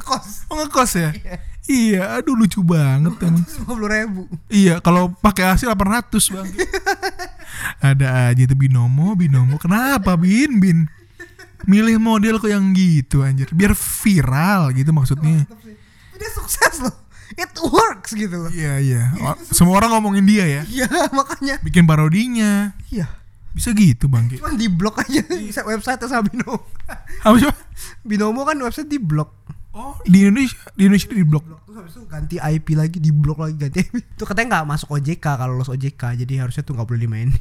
[0.00, 1.10] kos oh ngekos ya?
[1.62, 2.18] Iya.
[2.18, 3.44] Aduh lucu banget emang.
[3.68, 4.26] Puluh ribu.
[4.48, 6.48] Iya kalau pakai AC 800 bang.
[7.92, 9.58] Ada aja itu binomo binomo.
[9.60, 10.58] Kenapa bin?
[10.58, 10.78] Bin
[11.62, 13.46] milih model kok yang gitu anjir.
[13.54, 15.46] Biar viral gitu maksudnya.
[16.18, 16.94] Dia sukses loh.
[17.32, 18.50] It works gitu loh.
[18.50, 19.02] Iya iya.
[19.22, 20.62] O- semua orang ngomongin dia ya?
[20.66, 21.62] Iya makanya.
[21.62, 22.74] Bikin parodinya.
[22.90, 23.06] Iya.
[23.52, 24.26] Bisa gitu bang.
[24.32, 26.64] Cuman di blok aja bisa website sama binomo.
[27.22, 27.46] Apa sih
[28.02, 29.41] binomo kan website di blok
[29.72, 33.38] oh di Indonesia di Indonesia di blok terus habis itu ganti IP lagi di blok
[33.44, 36.88] lagi ganti IP itu katanya nggak masuk OJK kalau lolos OJK jadi harusnya tuh nggak
[36.88, 37.32] boleh dimainin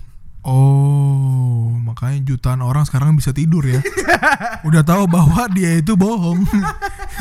[0.42, 3.78] Oh, makanya jutaan orang sekarang bisa tidur ya.
[4.68, 6.42] Udah tahu bahwa dia itu bohong.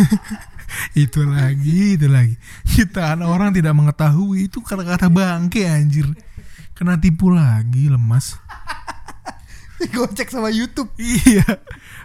[1.04, 2.40] itu lagi, itu lagi.
[2.64, 6.08] Jutaan orang tidak mengetahui itu kata-kata bangke anjir.
[6.72, 8.40] Kena tipu lagi, lemas.
[9.94, 11.46] gocek sama YouTube Iya.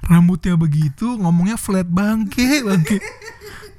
[0.05, 2.97] Rambutnya begitu, ngomongnya flat bangke, bangke.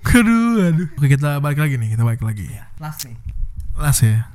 [0.07, 0.89] Aduh, aduh.
[0.97, 2.47] Oke, kita balik lagi nih, kita balik lagi.
[2.81, 3.17] last nih
[3.77, 4.33] Las ya.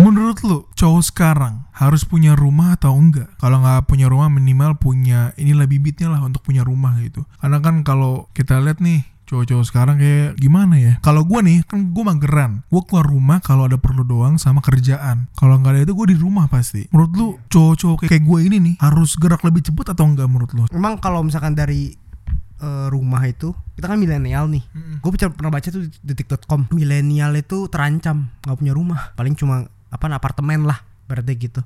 [0.00, 3.28] Menurut lu cowok sekarang harus punya rumah atau enggak?
[3.36, 7.28] Kalau nggak punya rumah minimal punya inilah bibitnya lah untuk punya rumah gitu.
[7.38, 10.92] Karena kan kalau kita lihat nih cowok-cowok sekarang kayak gimana ya?
[11.00, 12.68] Kalau gua nih kan gua mageran.
[12.68, 15.32] Gua keluar rumah kalau ada perlu doang sama kerjaan.
[15.32, 16.84] Kalau nggak ada itu gua di rumah pasti.
[16.92, 20.64] Menurut lu cowok-cowok kayak gue ini nih harus gerak lebih cepat atau enggak menurut lu?
[20.74, 21.94] emang kalau misalkan dari
[22.58, 24.62] eh, rumah itu kita kan milenial nih
[24.98, 30.04] gue pernah baca tuh di detik.com milenial itu terancam nggak punya rumah paling cuma apa
[30.10, 31.60] apartemen lah berarti gitu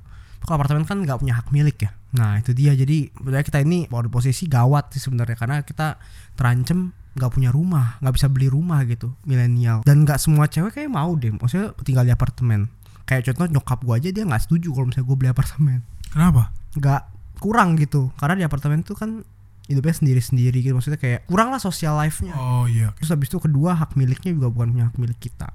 [0.45, 3.89] kalau apartemen kan nggak punya hak milik ya nah itu dia jadi sebenarnya kita ini
[3.89, 5.97] pada posisi gawat sih sebenarnya karena kita
[6.37, 9.81] terancam nggak punya rumah nggak bisa beli rumah gitu milenial.
[9.83, 12.69] Dan nggak semua cewek kayak mau deh maksudnya tinggal di apartemen.
[13.09, 15.79] Kayak contoh nyokap gue aja dia nggak setuju kalau misalnya gue beli apartemen.
[16.13, 16.53] Kenapa?
[16.77, 17.01] nggak
[17.41, 18.13] kurang gitu.
[18.21, 19.25] Karena di apartemen tuh kan
[19.67, 22.31] hidupnya sendiri-sendiri gitu maksudnya kayak kurang lah social life-nya.
[22.37, 22.95] Oh iya.
[22.95, 25.51] terus habis itu kedua hak miliknya juga bukan punya hak milik kita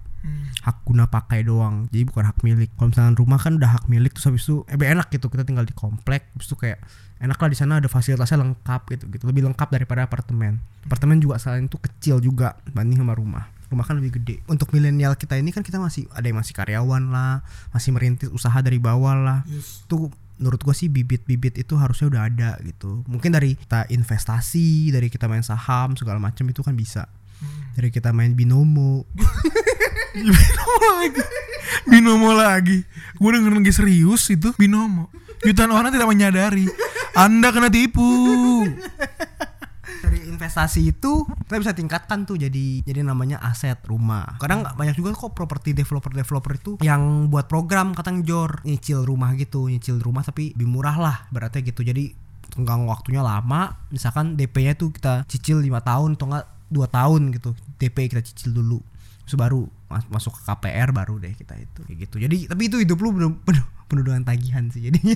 [0.62, 1.90] hak guna pakai doang.
[1.90, 2.70] Jadi bukan hak milik.
[2.78, 5.26] Kalau misalnya rumah kan udah hak milik terus habis itu eh enak gitu.
[5.26, 6.78] Kita tinggal di komplek habis itu kayak
[7.22, 9.24] enak lah di sana ada fasilitasnya lengkap gitu gitu.
[9.26, 10.62] Lebih lengkap daripada apartemen.
[10.86, 13.50] Apartemen juga selain itu kecil juga banding sama rumah.
[13.70, 14.36] Rumah kan lebih gede.
[14.46, 17.42] Untuk milenial kita ini kan kita masih ada yang masih karyawan lah
[17.74, 19.38] masih merintis usaha dari bawah lah.
[19.90, 20.10] Tuh
[20.42, 23.06] menurut gua sih bibit-bibit itu harusnya udah ada gitu.
[23.06, 27.06] Mungkin dari kita investasi dari kita main saham segala macam itu kan bisa
[27.76, 29.08] dari kita main binomo.
[30.12, 31.22] Binomo lagi.
[31.88, 32.78] Binomo lagi.
[33.16, 35.08] Gue denger lagi serius itu binomo.
[35.42, 36.68] Jutaan orang tidak menyadari.
[37.16, 38.04] Anda kena tipu.
[40.02, 44.36] Dari investasi itu kita bisa tingkatkan tuh jadi jadi namanya aset rumah.
[44.36, 48.60] Kadang banyak juga kok properti developer developer itu yang buat program katanya jor.
[48.68, 51.82] Nyicil rumah gitu nyicil rumah tapi lebih murah lah berarti gitu.
[51.82, 52.12] Jadi
[52.52, 53.88] tenggang waktunya lama.
[53.88, 57.52] Misalkan DP-nya tuh kita cicil lima tahun atau enggak dua tahun gitu.
[57.76, 58.80] DP kita cicil dulu.
[59.22, 62.16] Terus baru mas- masuk ke KPR baru deh kita itu kayak gitu.
[62.18, 65.14] Jadi tapi itu hidup lu penuh penuh, penuh dengan tagihan sih jadinya.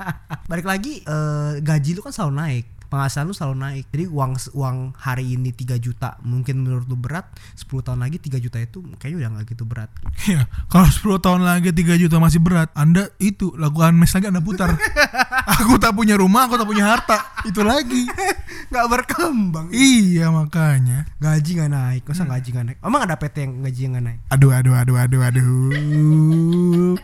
[0.50, 4.76] Balik lagi eh, gaji lu kan selalu naik penghasilan lu selalu naik jadi uang uang
[5.00, 7.24] hari ini 3 juta mungkin menurut lu berat
[7.56, 9.88] 10 tahun lagi 3 juta itu kayaknya udah nggak gitu berat
[10.28, 14.38] Ya, kalau 10 tahun lagi 3 juta masih berat, Anda itu lakukan mes lagi Anda
[14.38, 14.70] putar.
[15.58, 17.18] aku tak punya rumah, aku tak punya harta.
[17.42, 18.06] Itu lagi.
[18.70, 21.04] nggak berkembang Iya makanya.
[21.18, 24.20] gaji nggak naik masa gaji nggak naik emang ada PT yang gaji yang nggak naik
[24.30, 26.94] Aduh, aduh, aduh, aduh, aduh.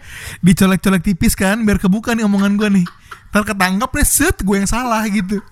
[0.40, 2.87] Dicolek-colek tipis kan, biar kebuka nih omongan gue nih.
[3.35, 5.42] Ntar ketangkep nih, set gue yang salah gitu.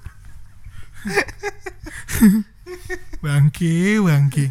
[3.23, 4.51] Bangke, bangke.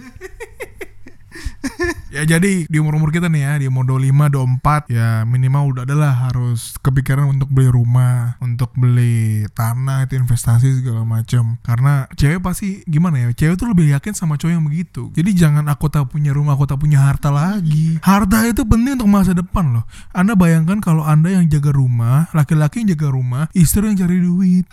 [2.16, 6.32] Ya jadi di umur-umur kita nih ya di umur 25, 24 ya minimal udah adalah
[6.32, 11.60] harus kepikiran untuk beli rumah, untuk beli tanah itu investasi segala macam.
[11.60, 13.28] Karena cewek pasti gimana ya?
[13.36, 15.12] Cewek tuh lebih yakin sama cowok yang begitu.
[15.12, 18.00] Jadi jangan aku tak punya rumah, aku tak punya harta lagi.
[18.00, 19.84] Harta itu penting untuk masa depan loh.
[20.16, 24.66] Anda bayangkan kalau Anda yang jaga rumah, laki-laki yang jaga rumah, istri yang cari duit.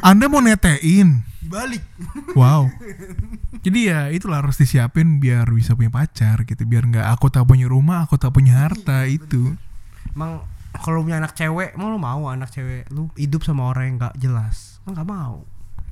[0.00, 1.28] Anda mau netein.
[1.48, 1.80] balik
[2.36, 2.68] Wow.
[3.64, 6.62] Jadi ya itulah harus disiapin biar bisa punya pacar gitu.
[6.68, 9.56] Biar nggak aku tak punya rumah, aku tak punya harta itu.
[10.14, 10.42] emang
[10.78, 14.14] kalau punya anak cewek emang lu mau anak cewek lu hidup sama orang yang nggak
[14.20, 14.78] jelas?
[14.84, 15.36] Emang nggak mau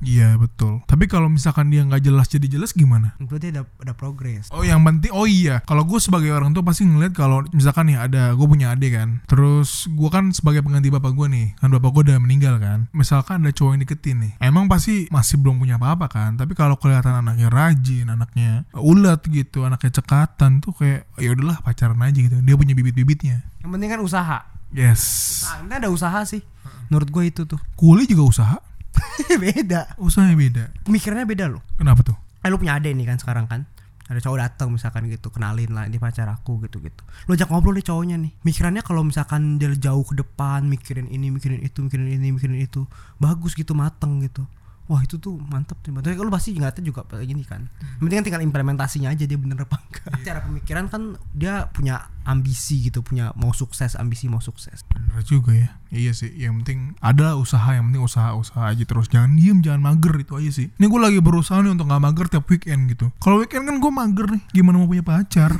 [0.01, 0.85] Iya betul.
[0.85, 3.17] Tapi kalau misalkan dia nggak jelas jadi jelas gimana?
[3.17, 4.47] berarti ada ada progres.
[4.53, 7.97] Oh yang penting, oh iya, kalau gue sebagai orang tua pasti ngeliat kalau misalkan nih
[7.97, 11.89] ada, gue punya adik kan, terus gue kan sebagai pengganti bapak gue nih, kan bapak
[11.91, 15.75] gue udah meninggal kan, misalkan ada cowok yang deketin nih, emang pasti masih belum punya
[15.75, 21.33] apa-apa kan, tapi kalau kelihatan anaknya rajin, anaknya ulet gitu, anaknya cekatan tuh kayak, ya
[21.35, 23.43] udahlah pacaran aja gitu, dia punya bibit-bibitnya.
[23.61, 24.39] yang penting kan usaha.
[24.71, 25.43] Yes.
[25.63, 26.43] ini ada usaha sih.
[26.91, 27.59] Menurut gue itu tuh.
[27.79, 28.57] Kuli juga usaha,
[29.43, 29.97] beda.
[30.01, 30.63] Usahanya beda.
[30.85, 31.63] pemikirannya beda loh.
[31.77, 32.17] Kenapa tuh?
[32.45, 33.67] eh lu punya adek nih kan sekarang kan.
[34.07, 37.75] Ada cowok datang misalkan gitu kenalin lah ini pacar aku gitu gitu lu ajak ngobrol
[37.75, 38.31] nih cowoknya nih.
[38.47, 42.87] Mikirannya kalau misalkan dia jauh ke depan mikirin ini mikirin itu mikirin ini mikirin itu
[43.19, 44.47] bagus gitu mateng gitu
[44.87, 47.67] wah itu tuh mantep sih tapi lu pasti ngeliatnya juga kayak gini kan
[47.99, 52.87] penting kan tinggal implementasinya aja dia bener apa enggak cara pemikiran kan dia punya ambisi
[52.87, 54.83] gitu punya mau sukses ambisi mau sukses
[55.17, 55.69] Bener juga ya.
[55.89, 56.29] Iya sih.
[56.35, 57.73] Yang penting ada usaha.
[57.73, 59.07] Yang penting usaha-usaha aja terus.
[59.09, 60.67] Jangan diem, jangan mager itu aja sih.
[60.75, 63.09] Ini gue lagi berusaha nih untuk nggak mager tiap weekend gitu.
[63.17, 64.43] Kalau weekend kan gue mager nih.
[64.53, 65.57] Gimana mau punya pacar?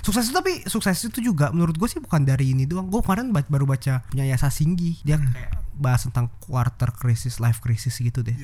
[0.00, 2.88] Sukses itu tapi sukses itu juga menurut gue sih bukan dari ini doang.
[2.88, 5.00] Gue kemarin ba- baru baca punya Yasa Singgi.
[5.02, 8.34] Dia kayak bahas tentang quarter crisis life crisis gitu deh.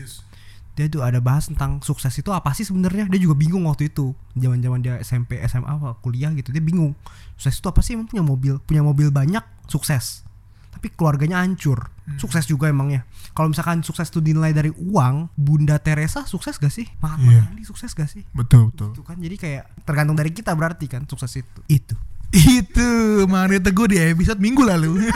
[0.74, 3.06] Dia tuh ada bahas tentang sukses itu apa sih sebenarnya?
[3.06, 4.10] Dia juga bingung waktu itu.
[4.34, 6.98] Zaman zaman dia SMP SMA apa kuliah gitu dia bingung.
[7.38, 7.94] Sukses itu apa sih?
[7.94, 10.26] Emang punya mobil punya mobil banyak sukses
[10.74, 16.26] tapi keluarganya hancur sukses juga emangnya kalau misalkan sukses itu dinilai dari uang Bunda Teresa
[16.28, 17.46] sukses gak sih Mahatma.
[17.48, 18.92] Gandhi sukses gak sih Betul, betul.
[18.92, 21.96] itu kan jadi kayak tergantung dari kita berarti kan sukses itu itu
[22.34, 22.88] Itu
[23.30, 25.06] Mario Teguh di episode minggu lalu.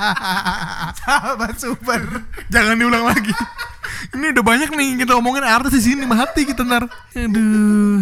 [1.04, 2.00] sahabat super
[2.48, 3.28] Jangan diulang lagi.
[4.16, 6.88] Ini udah banyak nih kita omongin artis di sini mati kita ntar.
[7.12, 8.00] Aduh.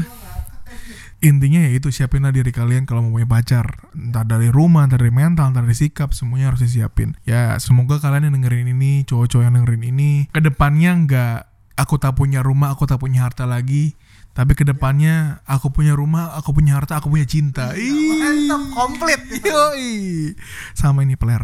[1.24, 3.88] Intinya ya itu siapinlah diri kalian kalau mau punya pacar.
[3.96, 7.16] Entah dari rumah, entah dari mental, entah dari sikap Semuanya harus disiapin.
[7.24, 11.38] Ya semoga kalian yang dengerin ini Cowok-cowok yang dengerin ini Ke depannya nggak
[11.80, 13.98] Aku tak punya rumah, aku tak punya harta lagi.
[14.36, 17.72] Tapi ke depannya Aku punya rumah, aku punya harta, aku punya cinta.
[17.72, 20.36] Ih, mantap komplit yoi.
[20.76, 21.42] Sama ini peler.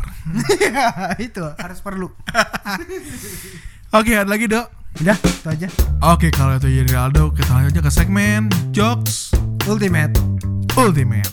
[1.27, 2.13] Itu harus perlu.
[3.99, 5.69] Oke ada lagi dok udah itu aja
[6.03, 9.31] Oke kalau itu jadi Aldo kita lanjut aja ke segmen Jokes
[9.71, 10.19] ultimate
[10.75, 11.31] Ultimate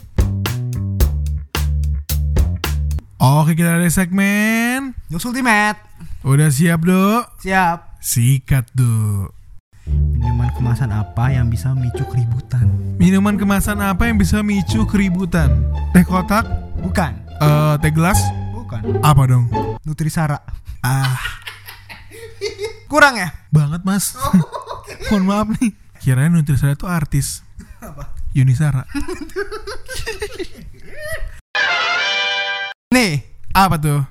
[3.17, 5.81] Oke kita ada segmen Jokes ultimate
[6.21, 7.33] Udah siap dok?
[7.41, 9.33] siap Sikat dok
[9.87, 12.67] minuman kemasan apa yang bisa memicu keributan?
[12.99, 15.63] Minuman kemasan apa yang bisa micu keributan?
[15.95, 16.43] Teh kotak?
[16.83, 17.11] Bukan.
[17.39, 18.19] Eh, teh gelas?
[18.51, 18.99] Bukan.
[18.99, 19.47] Apa dong?
[19.87, 20.43] Nutrisara.
[20.83, 21.15] Ah,
[22.87, 23.29] Kurang ya?
[23.51, 24.15] banget mas.
[25.11, 25.71] Mohon maaf nih.
[25.99, 27.43] Kirain Nutrisara itu artis.
[28.31, 28.87] Yunisara.
[32.87, 33.19] Nih,
[33.51, 34.01] Apa tuh?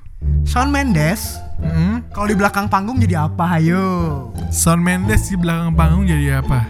[0.44, 2.04] Shawn Mendes Hmm?
[2.12, 3.56] kalau di belakang panggung jadi apa?
[3.56, 4.28] Ayo.
[4.52, 6.68] Son Mendes di belakang panggung jadi apa?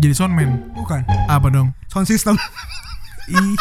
[0.00, 0.56] Jadi soundman.
[0.72, 1.04] Bukan.
[1.28, 1.76] Apa dong?
[1.92, 2.32] Sound system.
[3.28, 3.56] Ih.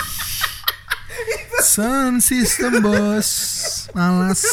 [1.76, 3.28] Sound system bos.
[3.92, 4.44] Malas.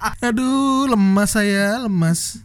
[0.00, 2.40] Aduh, lemas saya, lemas.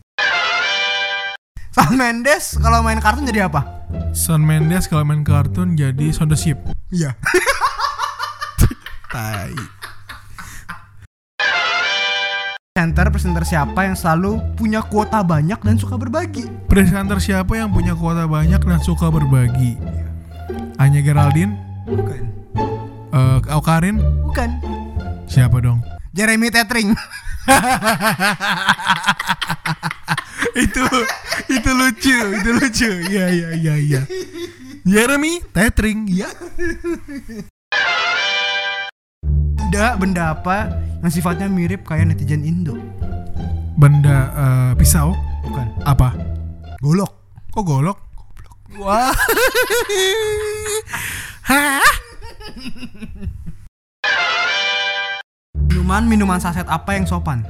[1.72, 3.64] Shawn Mendes kalau main kartun jadi apa?
[4.12, 6.60] Son Mendes kalau main kartun jadi Sound the Ship.
[6.92, 7.16] Iya.
[9.16, 9.56] Tai.
[12.76, 16.52] Presenter presenter siapa yang selalu punya kuota banyak dan suka berbagi?
[16.68, 19.80] Presenter siapa yang punya kuota banyak dan suka berbagi?
[20.76, 21.56] Anya Geraldine,
[21.88, 22.24] Bukan.
[23.16, 24.60] eh Aukarin, Bukan.
[25.24, 25.80] siapa dong?
[26.16, 26.96] Jeremy Tetring.
[30.64, 30.84] itu
[31.52, 32.92] itu lucu, itu lucu.
[33.12, 34.02] Iya iya iya iya.
[34.88, 36.32] Jeremy Tetring, ya.
[39.60, 40.72] Benda benda apa
[41.04, 42.80] yang sifatnya mirip kayak netizen Indo?
[43.76, 45.12] Benda eh, pisau
[45.44, 45.68] Bukan.
[45.84, 46.16] apa?
[46.80, 47.12] Golok.
[47.52, 48.00] Kok golok?
[48.80, 49.12] Wah.
[51.44, 51.84] Hah?
[55.96, 57.48] Minuman minuman saset apa yang sopan?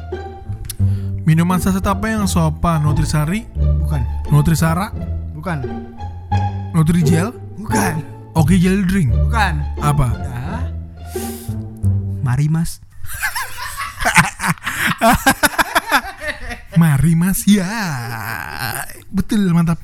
[1.25, 2.85] Minuman saset apa yang sopan?
[2.85, 4.05] Nutrisari, Bukan.
[4.29, 4.93] Nutrisara,
[5.33, 5.65] Bukan.
[6.77, 8.05] Nutrijel, Bukan.
[8.37, 9.17] Oke Jelly Drink.
[9.17, 9.65] Bukan.
[9.81, 10.13] Apa?
[10.13, 10.61] Ya.
[12.21, 12.85] Mari Mas.
[16.85, 17.49] Mari Mas.
[17.49, 17.65] Ya.
[19.09, 19.81] Betul, mantap.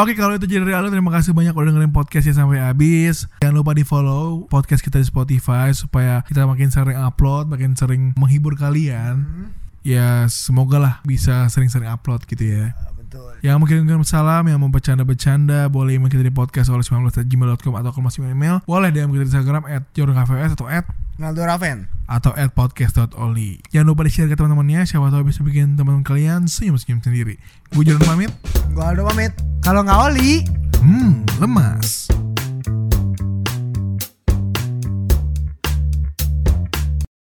[0.00, 3.28] Oke kalau itu jadi Aldo terima kasih banyak udah dengerin podcastnya sampai habis.
[3.44, 8.16] Jangan lupa di follow podcast kita di Spotify Supaya kita makin sering upload Makin sering
[8.16, 9.52] menghibur kalian.
[9.84, 12.72] Ya semoga lah bisa sering-sering upload gitu ya.
[12.96, 13.36] Betul.
[13.44, 18.08] Yang kirim salam, yang mau bercanda-bercanda Boleh email kita di podcast oleh 19.gmail.com Atau kalau
[18.08, 18.64] masih email.
[18.64, 20.88] Boleh DM kita di Instagram At jorongkvs atau at
[21.20, 21.84] Naldo Raven.
[22.12, 24.84] Atau at podcast.oli Jangan lupa di-share ke teman-temannya.
[24.84, 27.40] Siapa tahu bisa bikin teman-teman kalian senyum-senyum sendiri.
[27.72, 28.32] Gue jalan pamit.
[28.76, 29.32] Gua Aldo pamit.
[29.64, 30.44] Kalau nggak oli,
[30.82, 32.10] Hmm, lemas